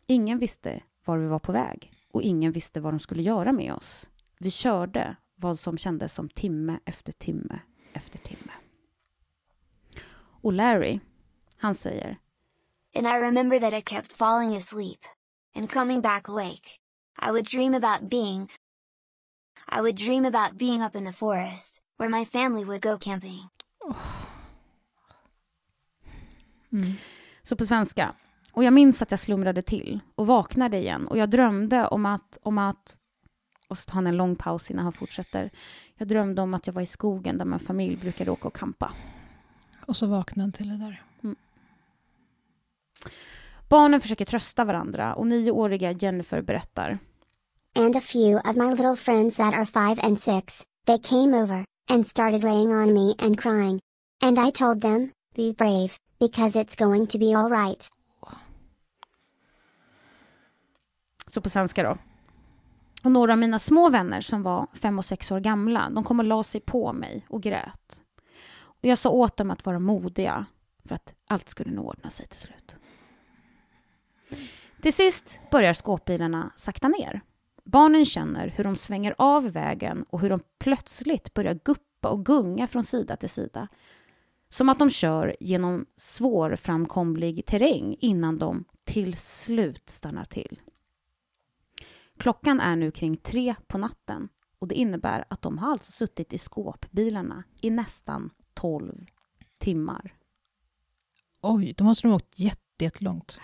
[0.07, 3.75] Ingen visste var vi var på väg och ingen visste vad de skulle göra med
[3.75, 4.11] oss.
[4.39, 7.61] Vi körde vad som kändes som timme efter timme
[7.93, 8.53] efter timme.
[10.43, 11.01] Och Larry,
[11.57, 12.19] han säger
[12.95, 15.05] And I remember that I kept falling asleep.
[15.55, 16.81] And coming back awake.
[17.19, 18.49] I would dream about being.
[19.69, 23.49] I would dream about being up in the forest, where my family would go camping.
[26.73, 26.93] Mm.
[27.43, 28.15] Så på svenska.
[28.53, 32.39] Och jag minns att jag slumrade till och vaknade igen och jag drömde om att,
[32.43, 32.99] om att
[33.69, 35.51] och så tar han en lång paus innan han fortsätter.
[35.97, 38.93] Jag drömde om att jag var i skogen där min familj brukade åka och kampa.
[39.87, 41.03] Och så vaknade han till det där.
[43.69, 46.99] Barnen försöker trösta varandra och nioåriga Jennifer berättar.
[47.75, 51.65] And a few of my little friends that are five and six, they came over,
[51.91, 53.81] and started laying on me and crying.
[54.23, 57.89] And I told them, be brave, because it's going to be alright.
[61.35, 61.97] Så på svenska då.
[63.05, 66.19] Och några av mina små vänner som var fem och sex år gamla, de kom
[66.19, 68.03] och la sig på mig och grät.
[68.55, 70.47] Och jag sa åt dem att vara modiga,
[70.89, 72.77] för att allt skulle nog ordna sig till slut.
[74.83, 77.21] Till sist börjar skåpbilarna sakta ner.
[77.65, 82.67] Barnen känner hur de svänger av vägen och hur de plötsligt börjar guppa och gunga
[82.67, 83.69] från sida till sida.
[84.49, 90.61] Som att de kör genom svårframkomlig terräng innan de till slut stannar till.
[92.23, 96.33] Klockan är nu kring tre på natten och det innebär att de har alltså suttit
[96.33, 99.07] i skåpbilarna i nästan 12
[99.59, 100.15] timmar.
[101.41, 103.41] Oj, då måste de ha åkt jätte- jättelångt.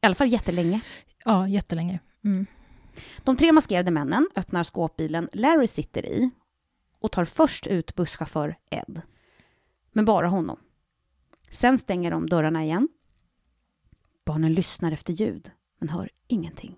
[0.00, 0.80] I alla fall jättelänge.
[1.24, 2.00] Ja, jättelänge.
[2.24, 2.46] Mm.
[3.24, 6.30] De tre maskerade männen öppnar skåpbilen Larry sitter i
[6.98, 9.02] och tar först ut busschaufför Ed.
[9.92, 10.58] Men bara honom.
[11.50, 12.88] Sen stänger de dörrarna igen.
[14.24, 16.76] Barnen lyssnar efter ljud, men hör ingenting.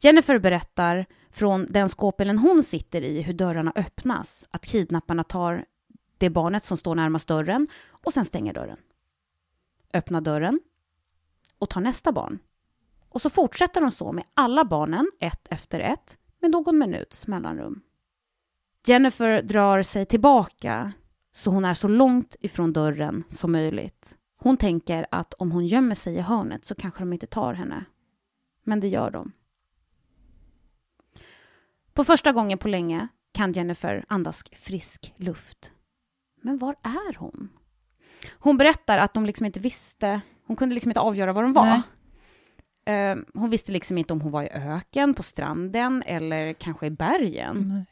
[0.00, 5.64] Jennifer berättar från den skåpbilen hon sitter i hur dörrarna öppnas, att kidnapparna tar
[6.18, 8.78] det barnet som står närmast dörren och sen stänger dörren.
[9.94, 10.60] Öppnar dörren
[11.58, 12.38] och tar nästa barn.
[13.08, 17.80] Och så fortsätter de så med alla barnen, ett efter ett, med någon minuts mellanrum.
[18.86, 20.92] Jennifer drar sig tillbaka
[21.32, 24.16] så hon är så långt ifrån dörren som möjligt.
[24.36, 27.84] Hon tänker att om hon gömmer sig i hörnet så kanske de inte tar henne.
[28.64, 29.32] Men det gör de.
[31.94, 35.72] På första gången på länge kan Jennifer andas frisk luft.
[36.42, 37.48] Men var är hon?
[38.38, 41.64] Hon berättar att de liksom inte visste, hon kunde liksom inte avgöra var de var.
[41.64, 41.82] Nej.
[42.84, 46.90] Eh, hon visste liksom inte om hon var i öken, på stranden eller kanske i
[46.90, 47.68] bergen.
[47.68, 47.84] Nej.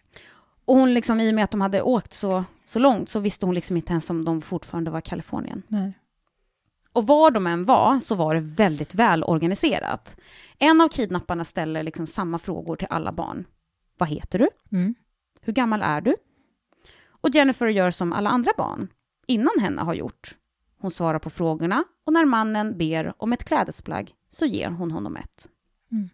[0.64, 3.46] Och hon liksom, i och med att de hade åkt så, så långt så visste
[3.46, 5.62] hon liksom inte ens om de fortfarande var i Kalifornien.
[5.68, 5.92] Nej.
[6.92, 10.16] Och var de än var så var det väldigt väl organiserat.
[10.58, 13.44] En av kidnapparna ställer liksom samma frågor till alla barn.
[14.00, 14.48] Vad heter du?
[14.72, 14.94] Mm.
[15.40, 16.16] Hur gammal är du?
[17.10, 18.88] Och Jennifer gör som alla andra barn
[19.26, 20.36] innan henne har gjort.
[20.78, 25.16] Hon svarar på frågorna och när mannen ber om ett klädesplagg så ger hon honom
[25.16, 25.48] ett.
[25.92, 26.08] Mm.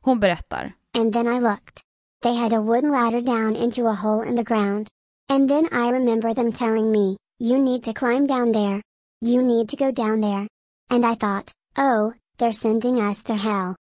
[0.00, 0.72] Hon berättar.
[0.98, 1.80] And then I looked.
[2.22, 4.88] They had a wooden ladder down into a hole in the ground.
[5.30, 8.82] And then I remember them telling me, You need to climb down there.
[9.20, 10.46] You need to go down there.
[10.90, 13.74] And I thought, oh, they're sending us to hell.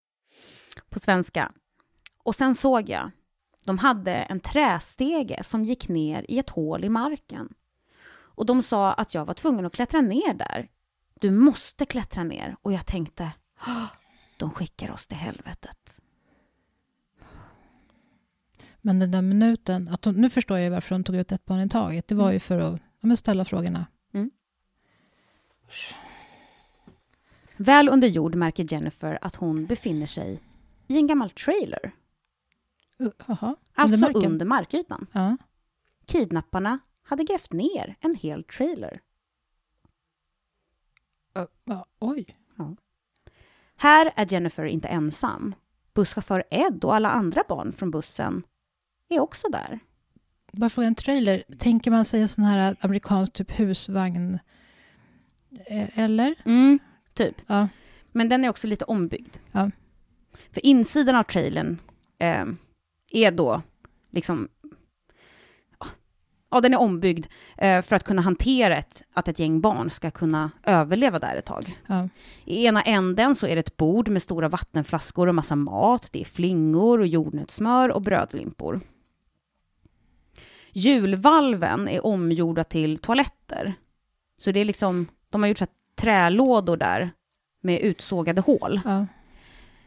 [0.91, 1.53] på svenska.
[2.23, 3.11] Och sen såg jag,
[3.65, 7.55] de hade en trästege som gick ner i ett hål i marken.
[8.13, 10.69] Och de sa att jag var tvungen att klättra ner där.
[11.21, 12.57] Du måste klättra ner.
[12.63, 13.87] Och jag tänkte, "Ah,
[14.37, 16.01] de skickar oss till helvetet.
[18.81, 21.61] Men den där minuten, att hon, nu förstår jag varför hon tog ut ett barn
[21.61, 22.09] i taget.
[22.09, 23.87] Det var ju för att ja, ställa frågorna.
[27.57, 30.41] Väl under jord märker Jennifer att hon befinner sig
[30.87, 31.93] i en gammal trailer.
[33.01, 34.25] Uh, Jaha, Alltså marken.
[34.33, 35.07] under markytan.
[35.13, 35.37] Ja.
[36.07, 39.01] Kidnapparna hade grävt ner en hel trailer.
[41.39, 42.37] Uh, ja, oj.
[43.77, 45.55] Här är Jennifer inte ensam.
[45.95, 48.43] Busschaufför Ed och alla andra barn från bussen
[49.09, 49.79] är också där.
[50.53, 51.43] Bara få en trailer.
[51.59, 54.39] Tänker man sig en sån här amerikansk typ husvagn?
[55.67, 56.35] Eh, Eller?
[57.15, 57.43] typ.
[57.47, 57.69] Ja.
[58.13, 59.37] Men den är också lite ombyggd.
[59.53, 59.71] Ja.
[60.53, 61.79] För insidan av trailern
[62.19, 62.47] eh,
[63.11, 63.63] är då
[64.11, 64.49] liksom...
[66.53, 70.11] Ja, den är ombyggd eh, för att kunna hantera ett, att ett gäng barn ska
[70.11, 71.79] kunna överleva där ett tag.
[71.87, 72.09] Ja.
[72.45, 76.09] I ena änden så är det ett bord med stora vattenflaskor och massa mat.
[76.13, 78.81] Det är flingor och jordnötssmör och brödlimpor.
[80.73, 83.75] Hjulvalven är omgjorda till toaletter.
[84.37, 87.11] Så det är liksom, de har gjort så trälådor där
[87.61, 88.81] med utsågade hål.
[88.85, 89.07] Ja.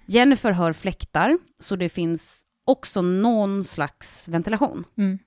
[0.06, 4.86] Jennifer hör fläktar, så det finns också någon slags ventilation.
[4.98, 5.20] Mm.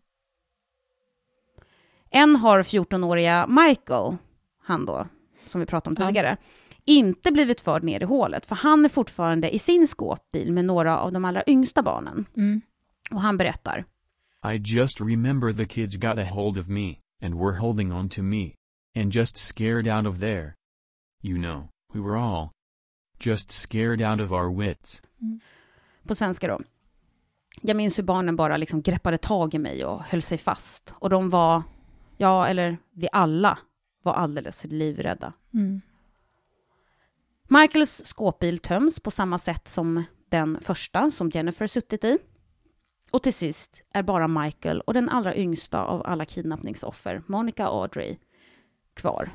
[2.11, 4.16] En har 14-åriga Michael,
[4.62, 5.07] han då,
[5.46, 6.09] som vi pratade om Ja.
[6.09, 6.37] tidigare,
[6.85, 10.99] inte blivit förd ner i hålet, för han är fortfarande i sin skåpbil med några
[10.99, 12.25] av de allra yngsta barnen.
[12.37, 12.61] Mm.
[13.11, 13.85] Och han berättar.
[14.53, 18.22] I just remember the kids got a hold of me, and were holding on to
[18.22, 18.53] me.
[18.96, 20.55] And just scared out of there.
[21.22, 22.51] You know, we were all
[23.20, 25.03] just scared out of our wits.
[26.07, 26.61] på svenska då.
[27.62, 30.95] Jag minns hur barnen bara liksom greppade tag i mig och höll sig fast.
[30.99, 31.62] Och de var,
[32.16, 33.59] ja, eller vi alla
[34.03, 35.33] var alldeles livrädda.
[35.55, 35.81] Mm.
[37.49, 42.19] Michaels skåpbil töms på samma sätt som den första som Jennifer suttit i.
[43.11, 48.16] Och till sist är bara Michael och den allra yngsta av alla kidnappningsoffer, Monica Audrey,
[48.95, 49.31] kvar.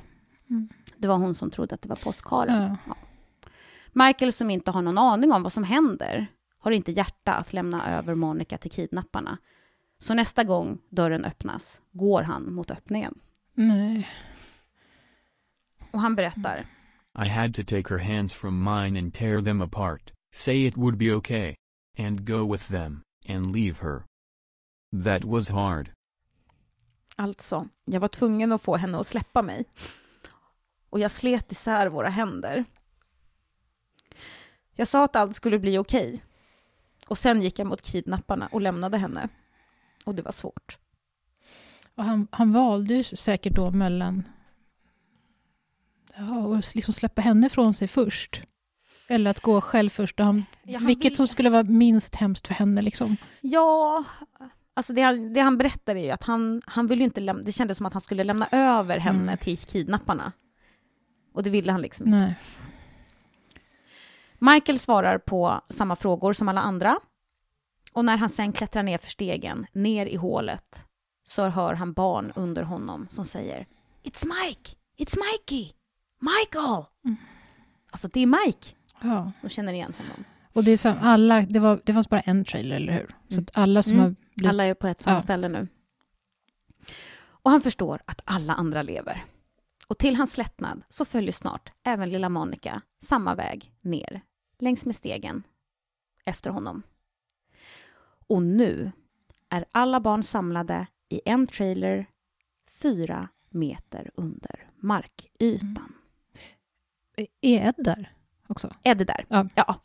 [0.49, 0.69] Mm.
[0.97, 2.77] Det var hon som trodde att det var påskharen.
[2.87, 2.95] Ja.
[3.93, 6.27] Michael som inte har någon aning om vad som händer
[6.61, 9.37] har inte hjärta att lämna över Monica till kidnapparna.
[9.99, 13.19] Så nästa gång dörren öppnas går han mot öppningen.
[13.53, 14.09] Nej.
[15.91, 16.67] Och han berättar.
[17.25, 20.97] I had to take her hands from mine and tear them apart, say it would
[20.97, 21.55] be okay,
[21.97, 24.03] and go with them, and leave her.
[25.03, 25.91] That was hard.
[27.15, 29.65] Alltså, jag var tvungen att få henne att släppa mig.
[30.89, 32.65] Och jag slet isär våra händer.
[34.75, 36.21] Jag sa att allt skulle bli okej.
[37.11, 39.27] Och sen gick jag mot kidnapparna och lämnade henne.
[40.05, 40.77] Och det var svårt.
[41.95, 44.23] Och han, han valde ju säkert då mellan
[46.15, 48.41] ja, och liksom släppa henne från sig först.
[49.07, 50.19] Eller att gå själv först.
[50.19, 52.81] Han, Ja, han vilket vill- som skulle vara minst hemskt för henne.
[52.81, 53.17] Liksom.
[53.41, 54.03] Ja,
[54.73, 57.43] alltså det han, det han berättar är ju att han, han vill ju inte lämna,
[57.43, 59.37] det kändes som att han skulle lämna över henne Mm.
[59.37, 60.31] till kidnapparna.
[61.33, 62.19] Och det ville han liksom inte.
[62.19, 62.35] Nej.
[64.41, 66.99] Michael svarar på samma frågor som alla andra.
[67.93, 70.85] Och när han sen klättrar ner för stegen, ner i hålet,
[71.23, 73.67] så hör han barn under honom som säger
[74.03, 74.69] It's Mike!
[74.97, 75.73] It's Mikey!
[76.19, 76.83] Michael!
[77.05, 77.15] Mm.
[77.91, 78.67] Alltså det är Mike!
[79.01, 79.31] Ja.
[79.41, 80.23] De känner igen honom.
[80.53, 83.15] Och det, är som alla, det, var, det fanns bara en trailer, eller hur?
[83.29, 83.45] Så Mm.
[83.53, 84.03] alla som Mm.
[84.03, 84.49] har blivit...
[84.49, 85.21] Alla är på ett samma Ja.
[85.21, 85.67] ställe nu.
[87.23, 89.23] Och han förstår att alla andra lever.
[89.87, 94.21] Och till hans lättnad så följer snart även lilla Monica samma väg ner
[94.61, 95.43] längs med stegen
[96.25, 96.83] efter honom.
[98.27, 98.91] Och nu
[99.49, 102.05] är alla barn samlade i en trailer
[102.67, 105.93] fyra meter under markytan.
[107.17, 108.13] Är Ed där
[108.47, 108.75] också?
[108.83, 109.25] Är det där?
[109.29, 109.47] Ja.
[109.55, 109.81] ja.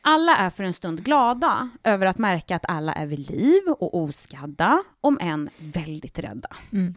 [0.00, 3.94] Alla är för en stund glada över att märka att alla är vid liv och
[3.94, 6.48] oskadda, om än väldigt rädda.
[6.72, 6.94] Mm.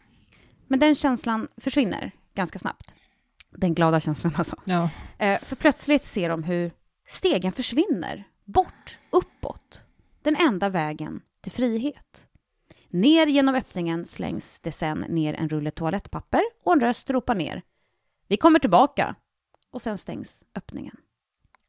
[0.68, 2.96] Men den känslan försvinner ganska snabbt.
[3.58, 4.56] Den glada känslan alltså.
[4.66, 4.90] Ja.
[5.18, 6.72] Eh, för plötsligt ser de hur
[7.08, 9.84] stegen försvinner, bort, uppåt.
[10.22, 12.30] Den enda vägen till frihet.
[12.90, 17.62] Ner genom öppningen slängs det sen ner en rulle toalettpapper och en röst ropar ner.
[18.28, 19.16] Vi kommer tillbaka.
[19.72, 20.96] Och sen stängs öppningen.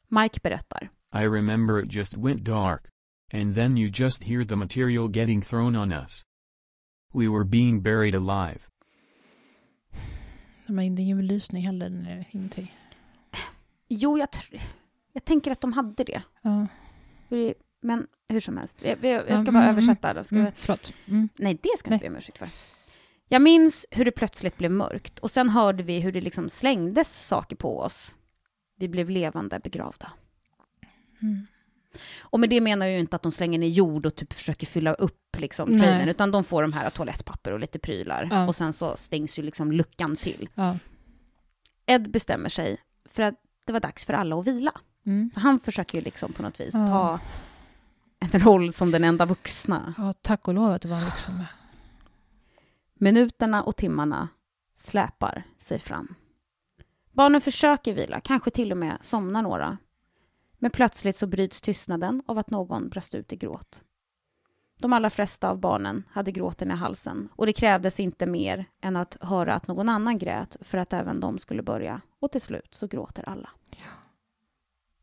[0.08, 0.90] Mike berättar.
[1.14, 2.82] I remember it just went dark.
[3.32, 6.22] And then you just hear the material getting thrown on us.
[7.14, 8.60] We were being buried alive.
[10.68, 12.74] Men det är ingen belysning heller, ingenting.
[13.88, 14.28] Jo, jag,
[15.12, 16.22] jag tänker att de hade det.
[16.42, 16.66] Ja.
[17.80, 18.82] Men hur som helst.
[18.82, 20.14] Jag, jag, ska bara mm, översätta.
[20.14, 21.12] Då ska Mm, vi-.
[21.12, 21.28] Mm.
[21.36, 22.50] Nej, det ska inte be om ursäkt för.
[23.28, 27.26] Jag minns hur det plötsligt blev mörkt och sen hörde vi hur det liksom slängdes
[27.26, 28.14] saker på oss.
[28.76, 30.12] Vi blev levande begravda.
[31.22, 31.46] Mm.
[32.20, 34.66] Och med det menar jag ju inte att de slänger ner jord och typ försöker
[34.66, 38.28] fylla upp liksom trailern, utan de får de här toalettpapper och lite prylar.
[38.32, 38.46] Ja.
[38.48, 40.48] Och sen så stängs ju liksom luckan till.
[40.54, 40.76] Ja.
[41.86, 43.34] Ed bestämmer sig för att
[43.66, 44.72] det var dags för alla att vila.
[45.06, 45.30] Mm.
[45.34, 47.20] Så han försöker ju liksom på något vis Ja.
[48.20, 49.94] ta en roll som den enda vuxna.
[49.98, 51.46] ja, tack och lov att det var liksom med.
[52.94, 54.28] Minuterna och timmarna
[54.76, 56.14] släpar sig fram.
[57.12, 59.78] Barnen försöker vila, kanske till och med somnar några.
[60.58, 63.84] Men plötsligt så bryts tystnaden av att någon brast ut i gråt.
[64.80, 68.96] De allra flesta av barnen hade gråten i halsen och det krävdes inte mer än
[68.96, 72.00] att höra att någon annan grät för att även de skulle börja.
[72.20, 73.50] Och till slut så gråter alla.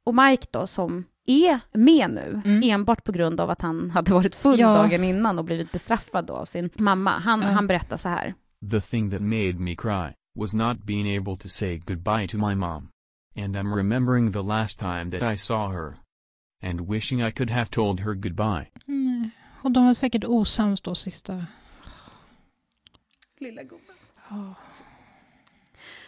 [0.04, 2.62] Och Mike då, som är med nu, Mm.
[2.64, 4.74] enbart på grund av att han hade varit full Ja.
[4.76, 7.10] dagen innan och blivit bestraffad då av sin mamma.
[7.10, 7.48] Han, Ja.
[7.48, 8.34] han berättar så här.
[8.72, 12.56] The thing that made me cry was not being able to say goodbye to my
[12.56, 12.90] mom.
[13.38, 15.98] And I'm remembering the last time that I saw her.
[16.62, 18.72] And wishing I could have told her goodbye.
[18.88, 19.30] Mm.
[19.62, 21.46] Och de var säkert osams då sista...
[23.40, 23.96] Lilla gubben.
[24.30, 24.54] Ja.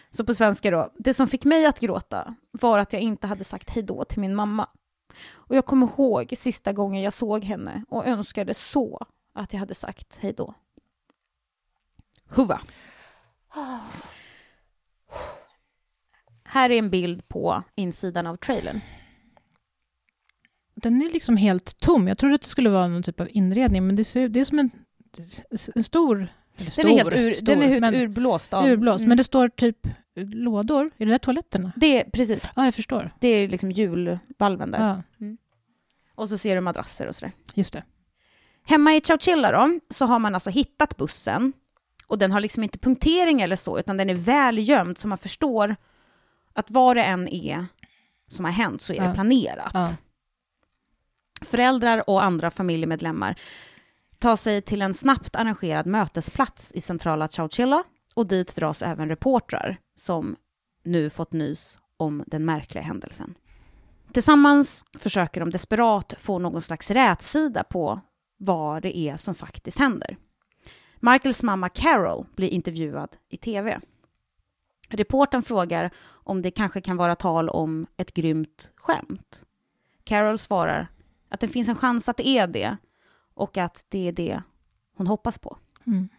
[0.09, 3.43] Så på svenska då, det som fick mig att gråta var att jag inte hade
[3.43, 4.69] sagt hej då till min mamma.
[5.31, 9.75] Och jag kommer ihåg sista gången jag såg henne och önskade så att jag hade
[9.75, 10.53] sagt hej då.
[12.29, 12.61] Huva.
[16.49, 18.81] Här är en bild på insidan av trailern.
[20.75, 22.07] Den är liksom helt tom.
[22.07, 24.45] Jag trodde att det skulle vara någon typ av inredning, men det, ser, det är
[24.45, 24.71] som en,
[25.75, 26.27] en stor...
[26.69, 28.65] Stor Den är helt ur, stor, den är ur, men, urblåst av...
[28.65, 28.99] urblåst.
[28.99, 29.09] Mm.
[29.09, 30.89] Men det står typ lådor.
[30.97, 31.71] Är det där toaletterna?
[31.75, 33.11] Det är precis, Ja, jag förstår.
[33.19, 35.03] det är liksom julvalven där.
[35.19, 35.27] Ja,
[36.15, 37.31] Och så ser du madrasser och sådär.
[37.53, 37.83] just det.
[38.65, 41.53] Hemma i Chowchilla då, så har man alltså hittat bussen.
[42.07, 45.17] Och den har liksom inte punktering eller så, utan den är väl gömd så man
[45.17, 45.75] förstår
[46.57, 47.67] att vad det än är
[48.27, 49.13] som har hänt så är det Ja.
[49.13, 49.71] planerat.
[49.73, 49.89] Ja.
[51.41, 53.39] Föräldrar och andra familjemedlemmar
[54.19, 57.83] tar sig till en snabbt arrangerad mötesplats i centrala Chowchilla
[58.15, 60.35] och dit dras även reportrar som
[60.83, 63.33] nu fått nys om den märkliga händelsen.
[64.13, 67.99] Tillsammans försöker de desperat få någon slags rätsida på
[68.37, 70.17] vad det är som faktiskt händer.
[70.99, 73.79] Michaels mamma Carol blir intervjuad i tv.
[74.89, 79.45] Reportern frågar om det kanske kan vara tal om ett grymt skämt.
[80.03, 80.87] Carol svarar
[81.29, 82.77] att det finns en chans att det är det
[83.33, 84.41] och att det är det
[84.97, 85.57] hon hoppas på.
[85.87, 86.09] Mm.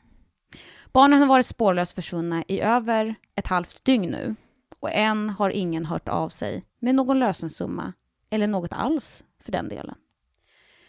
[0.92, 4.34] Barnen har varit spårlöst försvunna i över ett halvt dygn nu
[4.80, 7.92] och än har ingen hört av sig med någon lösensumma
[8.30, 9.94] eller något alls för den delen.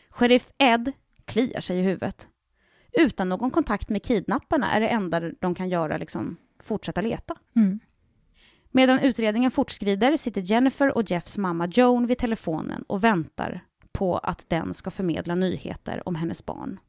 [0.09, 0.91] Sheriff Ed
[1.25, 2.29] kliar sig i huvudet.
[2.91, 7.35] Utan någon kontakt med kidnapparna är det enda de kan göra liksom fortsätta leta.
[7.55, 7.79] Mm.
[8.71, 14.49] Medan utredningen fortskrider sitter Jennifer och Jeffs mamma Joan vid telefonen och väntar på att
[14.49, 16.79] den ska förmedla nyheter om hennes barn.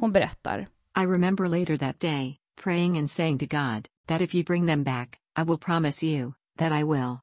[0.00, 0.68] Hon berättar.
[0.98, 4.84] I remember later that day, praying and saying to God, that if you bring them
[4.84, 7.18] back, I will promise you, that I will.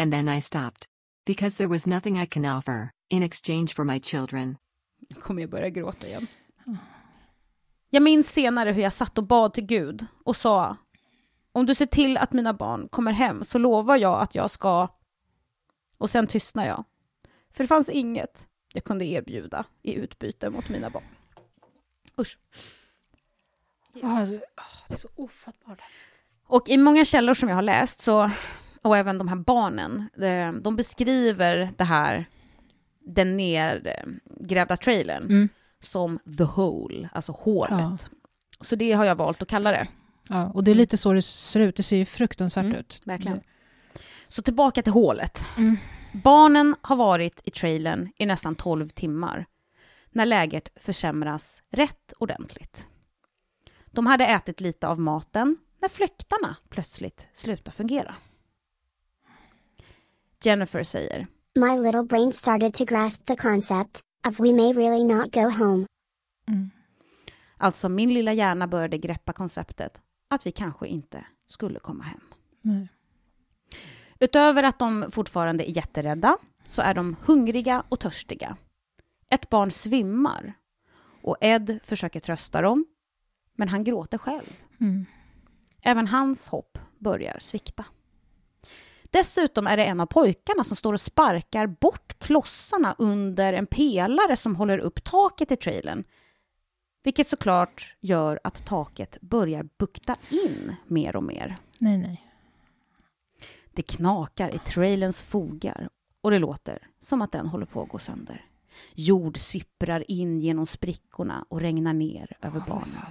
[0.00, 0.84] And then I stopped.
[1.26, 4.56] Because there was nothing I can offer, in exchange for my children.
[5.08, 6.26] Nu kommer jag börja gråta igen.
[7.90, 10.76] Jag minns senare hur jag satt och bad till Gud och sa
[11.58, 14.88] om du ser till att mina barn kommer hem så lovar jag att jag ska...
[15.98, 16.84] Och sen tystnar jag.
[17.52, 21.04] För det fanns inget jag kunde erbjuda i utbyte mot mina barn.
[22.20, 22.38] Usch.
[23.94, 24.26] Det, ah,
[24.88, 25.78] det är så ofattbart.
[26.46, 28.30] Och i många källor som jag har läst, så,
[28.82, 32.26] och även de här barnen, de, de beskriver det här,
[33.00, 35.48] den nergrävda trailern, Mm.
[35.80, 38.10] som the hole, alltså hålet.
[38.60, 39.88] Så det har jag valt att kalla det.
[40.28, 41.76] Ja, och det är lite så det ser ut.
[41.76, 43.00] Det ser ju fruktansvärt Mm, ut.
[43.04, 43.40] Verkligen.
[44.28, 45.46] Så tillbaka till hålet.
[45.56, 45.76] Mm.
[46.24, 49.46] Barnen har varit i trailern i nästan 12 timmar
[50.10, 52.88] när läget försämras rätt ordentligt.
[53.86, 58.14] De hade ätit lite av maten när fläktarna plötsligt slutar fungera.
[60.44, 65.34] Jennifer säger My little brain started to grasp the concept of we may really not
[65.34, 65.86] go home.
[66.48, 66.70] Mm.
[67.56, 72.20] Alltså min lilla hjärna började greppa konceptet att vi kanske inte skulle komma hem.
[72.60, 72.88] Nej.
[74.20, 78.56] Utöver att de fortfarande är jätterädda så är de hungriga och törstiga.
[79.30, 80.54] Ett barn svimmar
[81.22, 82.86] och Ed försöker trösta dem,
[83.54, 84.62] men han gråter själv.
[84.80, 85.06] Mm.
[85.82, 87.84] Även hans hopp börjar svikta.
[89.10, 94.36] Dessutom är det en av pojkarna som står och sparkar bort klossarna under en pelare
[94.36, 96.04] som håller upp taket i trailern.
[97.02, 101.56] Vilket såklart gör att taket börjar bukta in mer och mer.
[101.78, 102.24] nej, nej.
[103.72, 105.88] Det knakar i trailerns fogar
[106.20, 108.44] och det låter som att den håller på att gå sönder.
[108.94, 113.02] Jord sipprar in genom sprickorna och regnar ner över barnen.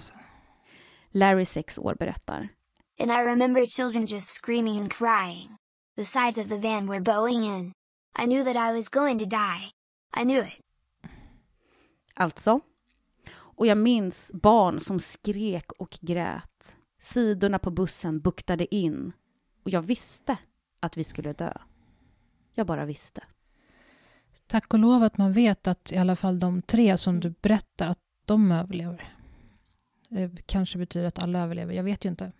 [1.11, 2.49] Larry, sex år, berättar.
[2.99, 5.55] And I remember children just screaming and crying.
[5.95, 7.71] The sides of the van were bowing in.
[8.19, 9.71] I knew that I was going to die.
[10.17, 10.59] I knew it.
[12.13, 12.61] Alltså.
[13.57, 16.75] Och jag minns barn som skrek och grät.
[16.99, 19.11] Sidorna på bussen buktade in.
[19.63, 20.37] Och jag visste
[20.79, 21.53] att vi skulle dö.
[22.53, 23.23] Jag bara visste.
[24.47, 27.87] Tack och lov att man vet att i alla fall de tre som du berättar,
[27.87, 29.15] att de överlever.
[30.09, 32.31] Det kanske betyder att alla överlever, jag vet ju inte.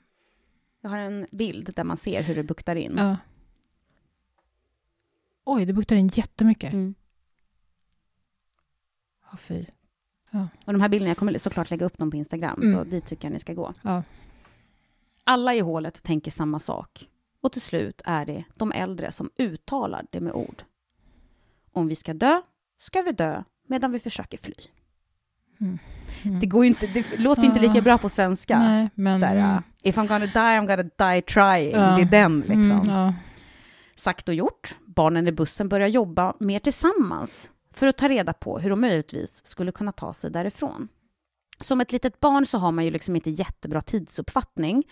[0.81, 2.95] Jag har en bild där man ser hur det buktar in.
[2.97, 3.17] Ja.
[5.43, 6.73] Oj, det buktar in jättemycket.
[6.73, 6.95] Mm.
[9.31, 9.65] Ja, fy.
[10.65, 12.77] Och de här bilderna, jag kommer såklart lägga upp dem på Instagram, Mm.
[12.77, 13.73] så dit tycker jag ni ska gå.
[13.81, 14.03] Ja.
[15.23, 17.07] Alla i hålet tänker samma sak.
[17.41, 20.63] Och till slut är det de äldre som uttalar det med ord.
[21.73, 22.41] Om vi ska dö,
[22.77, 24.53] ska vi dö medan vi försöker fly.
[25.61, 25.79] Mm.
[26.23, 26.39] Mm.
[26.39, 28.59] Det, går inte, det låter ju inte lika bra på svenska.
[28.59, 29.19] Nej, men...
[29.19, 29.51] Så här, mm.
[29.51, 31.71] uh, If I'm gonna die, I'm gonna die trying.
[31.71, 31.95] Ja.
[31.95, 32.71] Det är den liksom.
[32.71, 33.13] Mm, ja.
[33.95, 34.75] Sagt och gjort.
[34.85, 39.45] Barnen i bussen börjar jobba mer tillsammans för att ta reda på hur de möjligtvis
[39.45, 40.87] skulle kunna ta sig därifrån.
[41.59, 44.83] Som ett litet barn så har man ju liksom inte jättebra tidsuppfattning.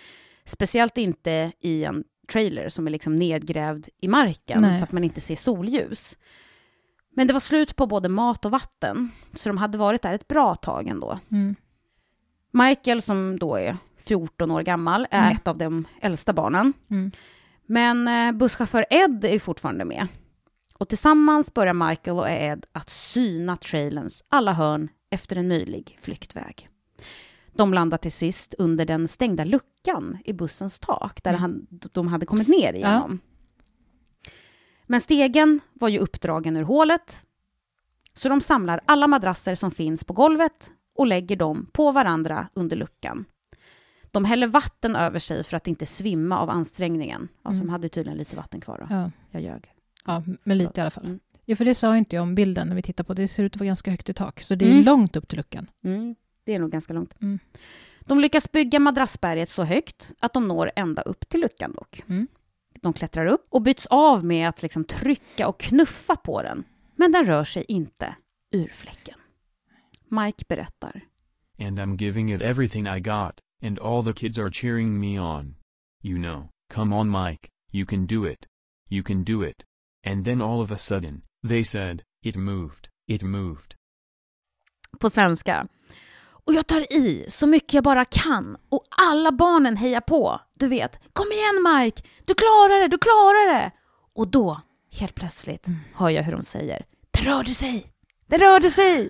[0.46, 4.80] Speciellt inte i en trailer som är liksom nedgrävd i marken Nej.
[4.80, 6.18] så att man inte ser solljus.
[7.16, 10.28] Men det var slut på både mat och vatten, så de hade varit där ett
[10.28, 11.20] bra tag ändå.
[11.32, 11.56] Mm.
[12.52, 15.36] Michael, som då är 14 år gammal, är Mm.
[15.36, 16.74] ett av de äldsta barnen.
[16.90, 17.12] Mm.
[17.66, 20.08] Men eh, busschaufför Ed är fortfarande med.
[20.80, 26.70] Och tillsammans börjar Michael och Ed att syna trailerns alla hörn efter en möjlig flyktväg.
[27.54, 31.42] De landar till sist under den stängda luckan i bussens tak, där Mm.
[31.42, 33.20] han, de hade kommit ner igenom.
[34.88, 37.26] Men stegen var ju uppdragen ur hålet,
[38.14, 42.76] så de samlar alla madrasser som finns på golvet och lägger dem på varandra under
[42.76, 43.26] luckan.
[44.12, 47.22] De häller vatten över sig för att inte svimma av ansträngningen.
[47.44, 47.68] Alltså, Mm.
[47.68, 48.78] De hade tydligen lite vatten kvar.
[48.78, 48.96] Då.
[48.96, 49.12] Ja.
[49.32, 49.72] Jag ljög.
[50.06, 51.06] Ja, men lite i alla fall.
[51.06, 51.20] Mm.
[51.46, 53.14] Ja, för det sa inte jag om bilden när vi tittar på.
[53.14, 54.84] Det ser ut att vara ganska högt i tak, så det är Mm.
[54.84, 55.70] långt upp till luckan.
[55.84, 57.16] Mm, det är nog ganska långt.
[57.22, 57.40] Mm.
[58.02, 62.04] De lyckas bygga madrassberget så högt att de når ända upp till luckan dock.
[62.08, 62.28] Mm.
[62.82, 66.64] De klättrar upp och byts av med att liksom trycka och knuffa på den.
[66.96, 68.16] Men den rör sig inte
[68.52, 69.16] ur fläcken.
[70.08, 71.02] Mike berättar.
[71.60, 75.56] And I'm giving it everything I got, and all the kids are cheering me on.
[76.04, 78.46] You know, come on Mike, you can do it.
[78.90, 79.64] You can do it.
[80.06, 83.76] And then all of a sudden, they said, it moved, it moved.
[85.00, 85.68] på svenska.
[86.28, 90.42] Och jag tar i så mycket jag bara kan och alla barnen hejar på.
[90.54, 93.72] Du vet, kom igen Mike, du klarar det, du klarar det.
[94.14, 97.94] Och då, helt plötsligt, hör jag hur de säger, det rörde sig,
[98.26, 99.10] det rörde sig.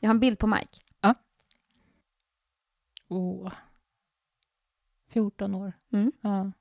[0.00, 0.80] Jag har en bild på Mike.
[3.08, 3.52] Åh.
[5.10, 5.72] 14 år.
[5.92, 6.12] Mm.
[6.20, 6.52] Ja.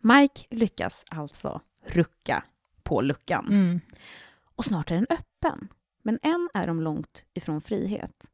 [0.00, 2.44] Mike lyckas alltså rucka
[2.82, 3.46] på luckan.
[3.48, 3.80] Mm.
[4.56, 5.68] Och snart är den öppen.
[6.02, 8.30] Men än är de långt ifrån frihet.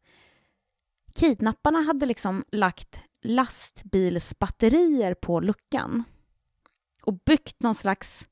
[1.15, 6.05] Kidnapparna hade liksom lagt lastbilsbatterier på luckan
[7.03, 8.29] och byggt någon slags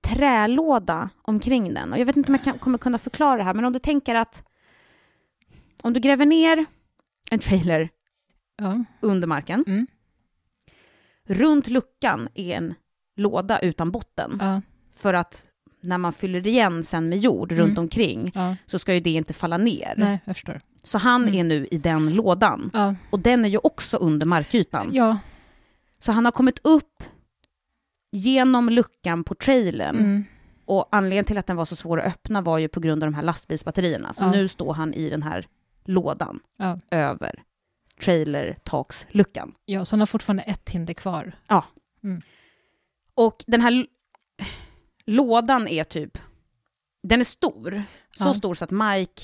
[0.00, 1.92] trälåda omkring den.
[1.92, 3.78] Och jag vet inte om jag kan, kommer kunna förklara det här, men om du
[3.78, 4.44] tänker att
[5.82, 6.66] om du gräver ner
[7.30, 7.88] en trailer
[8.56, 8.84] Ja.
[9.00, 9.86] under marken, Mm.
[11.24, 12.74] runt luckan är en
[13.18, 14.62] låda utan botten Ja.
[14.94, 15.44] för att
[15.80, 17.64] när man fyller igen sen med jord Mm.
[17.66, 18.56] runt omkring Ja.
[18.66, 19.94] så ska ju det inte falla ner.
[19.96, 20.60] Nej, jag förstår.
[20.82, 21.34] Så han Mm.
[21.34, 22.70] är nu i den lådan.
[22.74, 22.94] Ja.
[23.10, 24.90] Och den är ju också under markytan.
[24.92, 25.18] Ja.
[25.98, 27.02] Så han har kommit upp
[28.12, 29.96] genom luckan på trailern.
[29.96, 30.24] Mm.
[30.64, 33.10] Och anledningen till att den var så svår att öppna var ju på grund av
[33.10, 34.12] de här lastbilsbatterierna.
[34.12, 34.30] Så Ja.
[34.30, 35.46] nu står han i den här
[35.84, 36.78] lådan Ja.
[36.90, 37.42] över
[38.04, 39.54] trailertaksluckan.
[39.64, 41.32] ja, så han har fortfarande ett hinder kvar.
[43.18, 43.86] Och den här
[45.06, 46.18] lådan är typ,
[47.02, 47.82] den är stor.
[48.10, 48.34] Så Ja.
[48.34, 49.22] stor så att Mike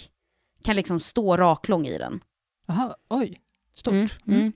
[0.65, 2.21] kan liksom stå raklång i den.
[2.67, 3.41] Jaha, oj.
[3.75, 3.93] Stort.
[3.95, 4.41] Mm, Mm.
[4.41, 4.53] mm.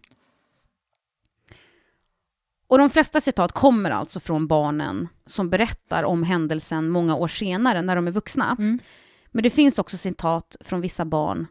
[2.67, 7.83] Och de flesta citat kommer alltså från barnen som berättar om händelsen många år senare
[7.83, 8.57] när de är vuxna.
[8.59, 8.79] Mm.
[9.27, 11.47] Men det finns också citat från vissa barn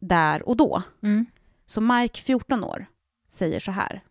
[0.00, 0.82] där och då.
[1.02, 1.26] Mm.
[1.66, 2.86] Så Mike, 14 år,
[3.28, 4.02] säger så här.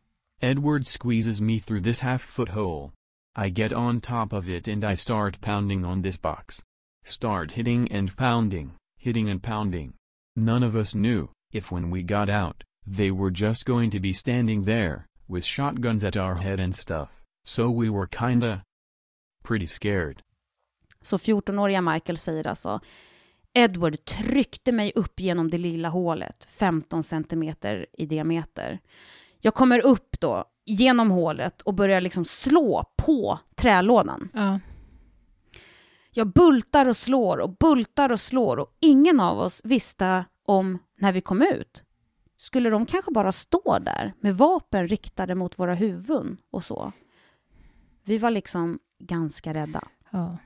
[0.42, 2.92] Edward squeezes me through this half foot hole.
[3.42, 6.62] I get on top of it and I start pounding on this box.
[7.06, 9.94] Start hitting and pounding, hitting and pounding.
[10.36, 14.12] None of us knew if when we got out, they were just going to be
[14.12, 17.10] standing there, with shotguns at our head and stuff.
[17.46, 18.62] So we were kinda
[19.44, 20.22] pretty scared.
[21.02, 22.80] Så 14-åriga Michael säger alltså
[23.54, 28.80] Edward tryckte mig upp genom det lilla hålet, 15 centimeter i diameter.
[29.40, 34.30] Jag kommer upp då genom hålet och börjar liksom slå på trälådan.
[34.34, 34.60] Ja.
[36.12, 41.12] Jag bultar och slår och bultar och slår och ingen av oss visste om när
[41.12, 41.84] vi kom ut.
[42.38, 46.92] Skulle de kanske bara stå där med vapen riktade mot våra huvuden och så?
[48.04, 49.88] Vi var liksom ganska rädda.
[50.10, 50.38] ja.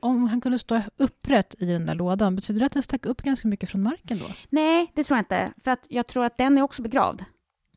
[0.00, 3.22] Om han kunde stå upprätt i den där lådan, betyder det att den stack upp
[3.22, 4.26] ganska mycket från marken då?
[4.48, 5.52] Nej, det tror jag inte.
[5.64, 7.24] För att jag tror att den är också begravd.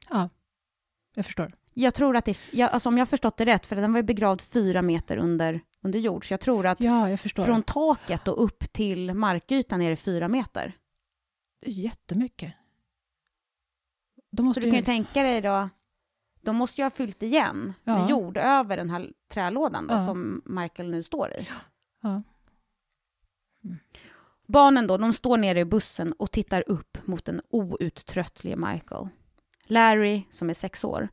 [0.10, 0.30] Ja,
[1.16, 1.54] jag förstår.
[1.74, 4.00] Jag tror att det, jag, alltså om jag har förstått det rätt, för den var
[4.00, 8.28] ju begravd fyra meter under, under jord, så jag tror att Ja, jag från taket
[8.28, 10.78] och upp till markytan är det fyra meter.
[11.62, 12.54] Det är jättemycket.
[14.32, 15.70] De Så måste du kan ju tänka dig då,
[16.42, 18.00] de måste ju ha fyllt igen Ja.
[18.00, 20.06] med jord över den här trälådan då, Ja.
[20.06, 21.48] som Michael nu står i.
[22.02, 22.22] Ja.
[24.48, 29.08] Barnen då, de står nere i bussen och tittar upp mot den outtröttlige Michael.
[29.68, 31.10] Larry, som är sex år,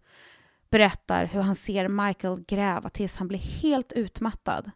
[0.70, 4.70] berättar hur han ser Michael gräva tills han blir helt utmattad.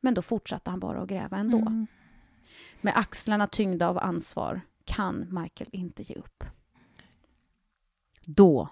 [0.00, 1.58] Men då fortsatte han bara att gräva ändå.
[1.58, 1.86] Mm.
[2.80, 6.44] Med axlarna tyngda av ansvar kan Michael inte ge upp.
[8.24, 8.68] Då,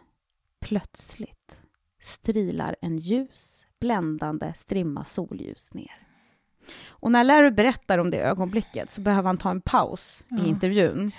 [0.60, 1.62] plötsligt,
[2.00, 6.06] strilar en ljus, bländande strimma solljus ner.
[6.86, 10.44] Och när Larry berättar om det ögonblicket så behöver han ta en paus Ja.
[10.44, 11.12] i intervjun.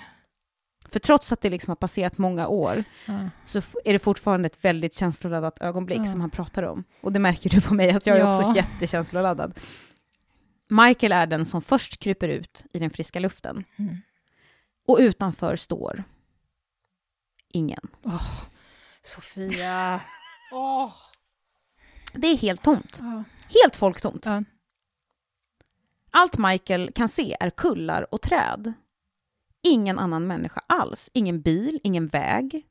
[0.92, 3.28] För trots att det liksom har passerat många år Ja.
[3.46, 6.04] så är det fortfarande ett väldigt känsloladdat ögonblick Ja.
[6.04, 6.84] som han pratar om.
[7.00, 8.38] Och det märker du på mig, att jag är Ja.
[8.38, 9.58] också jättekänsloladdad.
[10.68, 13.64] Michael är den som först kryper ut i den friska luften.
[13.76, 13.96] Mm.
[14.86, 16.04] Och utanför står
[17.52, 17.88] ingen.
[19.02, 20.00] Sofia.
[20.52, 20.92] Åh.
[22.12, 22.98] Det är helt tomt.
[23.02, 23.24] Ja.
[23.62, 24.26] Helt folktomt.
[26.10, 28.72] Allt Michael kan se är kullar och träd.
[29.62, 31.10] Ingen annan människa alls.
[31.12, 32.66] Ingen bil, ingen väg.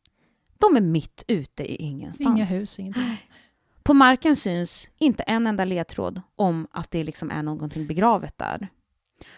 [0.58, 2.36] De är mitt ute i ingenstans.
[2.36, 3.18] Inga hus, ingenting.
[3.84, 8.68] På marken syns inte en enda ledtråd om att det liksom är någonting begravet där.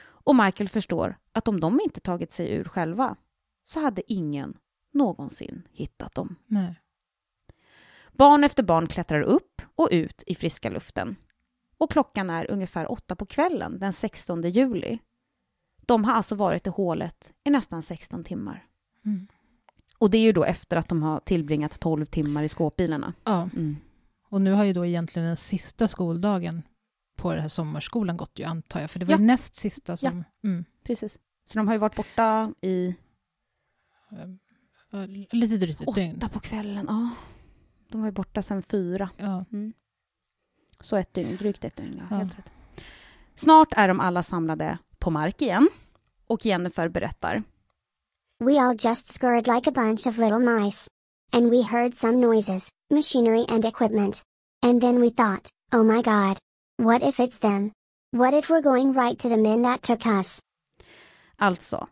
[0.01, 3.15] Och Michael förstår att om de inte tagit sig ur själva
[3.63, 4.57] så hade ingen
[4.93, 6.35] någonsin hittat dem.
[6.45, 6.75] Nej.
[8.11, 11.15] Barn efter barn klättrar upp och ut i friska luften.
[11.77, 14.99] Och klockan är ungefär åtta på kvällen den 16 juli.
[15.89, 18.65] De har alltså varit i hålet i nästan 16 timmar.
[19.05, 19.27] Mm.
[19.97, 23.13] Och det är ju då efter att de har tillbringat 12 timmar i skåpbilarna.
[23.23, 23.41] Ja.
[23.53, 23.77] Mm.
[24.29, 26.61] Och nu har ju då egentligen den sista skoldagen
[27.15, 28.91] på den här sommarskolan gått ju, antar jag.
[28.91, 29.17] För det var Ja.
[29.17, 30.23] näst sista som...
[30.43, 30.65] Mm.
[30.83, 31.19] Precis.
[31.45, 32.95] Så de har ju varit borta i
[34.91, 36.15] Ja, Lite drygt ett dygn.
[36.17, 36.85] åtta på kvällen.
[36.89, 37.09] Ja.
[37.91, 39.09] De var ju borta sedan fyra.
[39.17, 39.45] Ja.
[40.81, 41.95] Så ett dygn, drygt ett dygn.
[41.97, 42.17] Ja, Ja.
[42.17, 42.51] Helt rätt.
[43.35, 45.69] Snart är de alla samlade på mark igen.
[46.27, 47.43] Och Jennifer berättar.
[48.39, 50.87] We all just scurried like a bunch of little mice.
[51.31, 54.23] And we heard some noises, machinery and equipment.
[54.61, 56.37] And then we thought, oh my god.
[56.77, 57.71] What if it's them?
[58.11, 60.39] What if we're going right to the men that took us?
[61.35, 61.87] Alltså,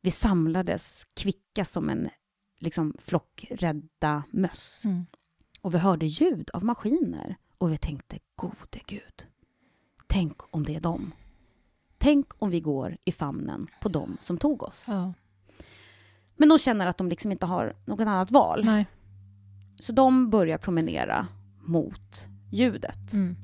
[0.00, 2.10] vi samlades kvicka som en
[2.58, 4.84] liksom, flock rädda möss.
[4.84, 5.06] Mm.
[5.60, 7.36] Och vi hörde ljud av maskiner.
[7.58, 9.26] Och vi tänkte, gode gud.
[10.06, 11.12] Tänk om det är dem.
[11.98, 14.84] Tänk om vi går i famnen på dem som tog oss.
[14.86, 15.12] Ja.
[16.36, 18.64] Men de känner att de liksom inte har något annat val.
[18.64, 18.86] Nej.
[19.78, 21.26] Så de börjar promenera
[21.64, 23.12] mot ljudet.
[23.12, 23.36] Mm.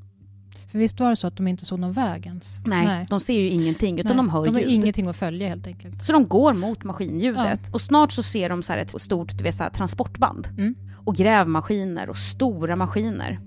[0.71, 2.59] För visst var det så att de inte såg någon väg ens?
[2.67, 4.71] Nej, de ser ju ingenting, utan Nej, de hör de har ljud.
[4.71, 6.07] ingenting att följa helt enkelt.
[6.07, 7.75] Så de går mot maskinljudet.
[7.75, 10.49] Och snart så ser de så ett stort du vet, så transportband.
[10.59, 10.75] Mm.
[11.05, 13.41] Och grävmaskiner och stora maskiner.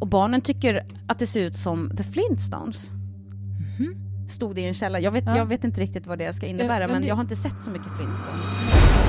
[0.00, 2.90] Och barnen tycker att det ser ut som The Flintstones.
[4.28, 5.00] Stod det i en källa.
[5.00, 5.36] Jag vet, Ja.
[5.36, 7.60] jag vet inte riktigt vad det ska innebära, men men det- jag har inte sett
[7.60, 9.05] så mycket Flintstones.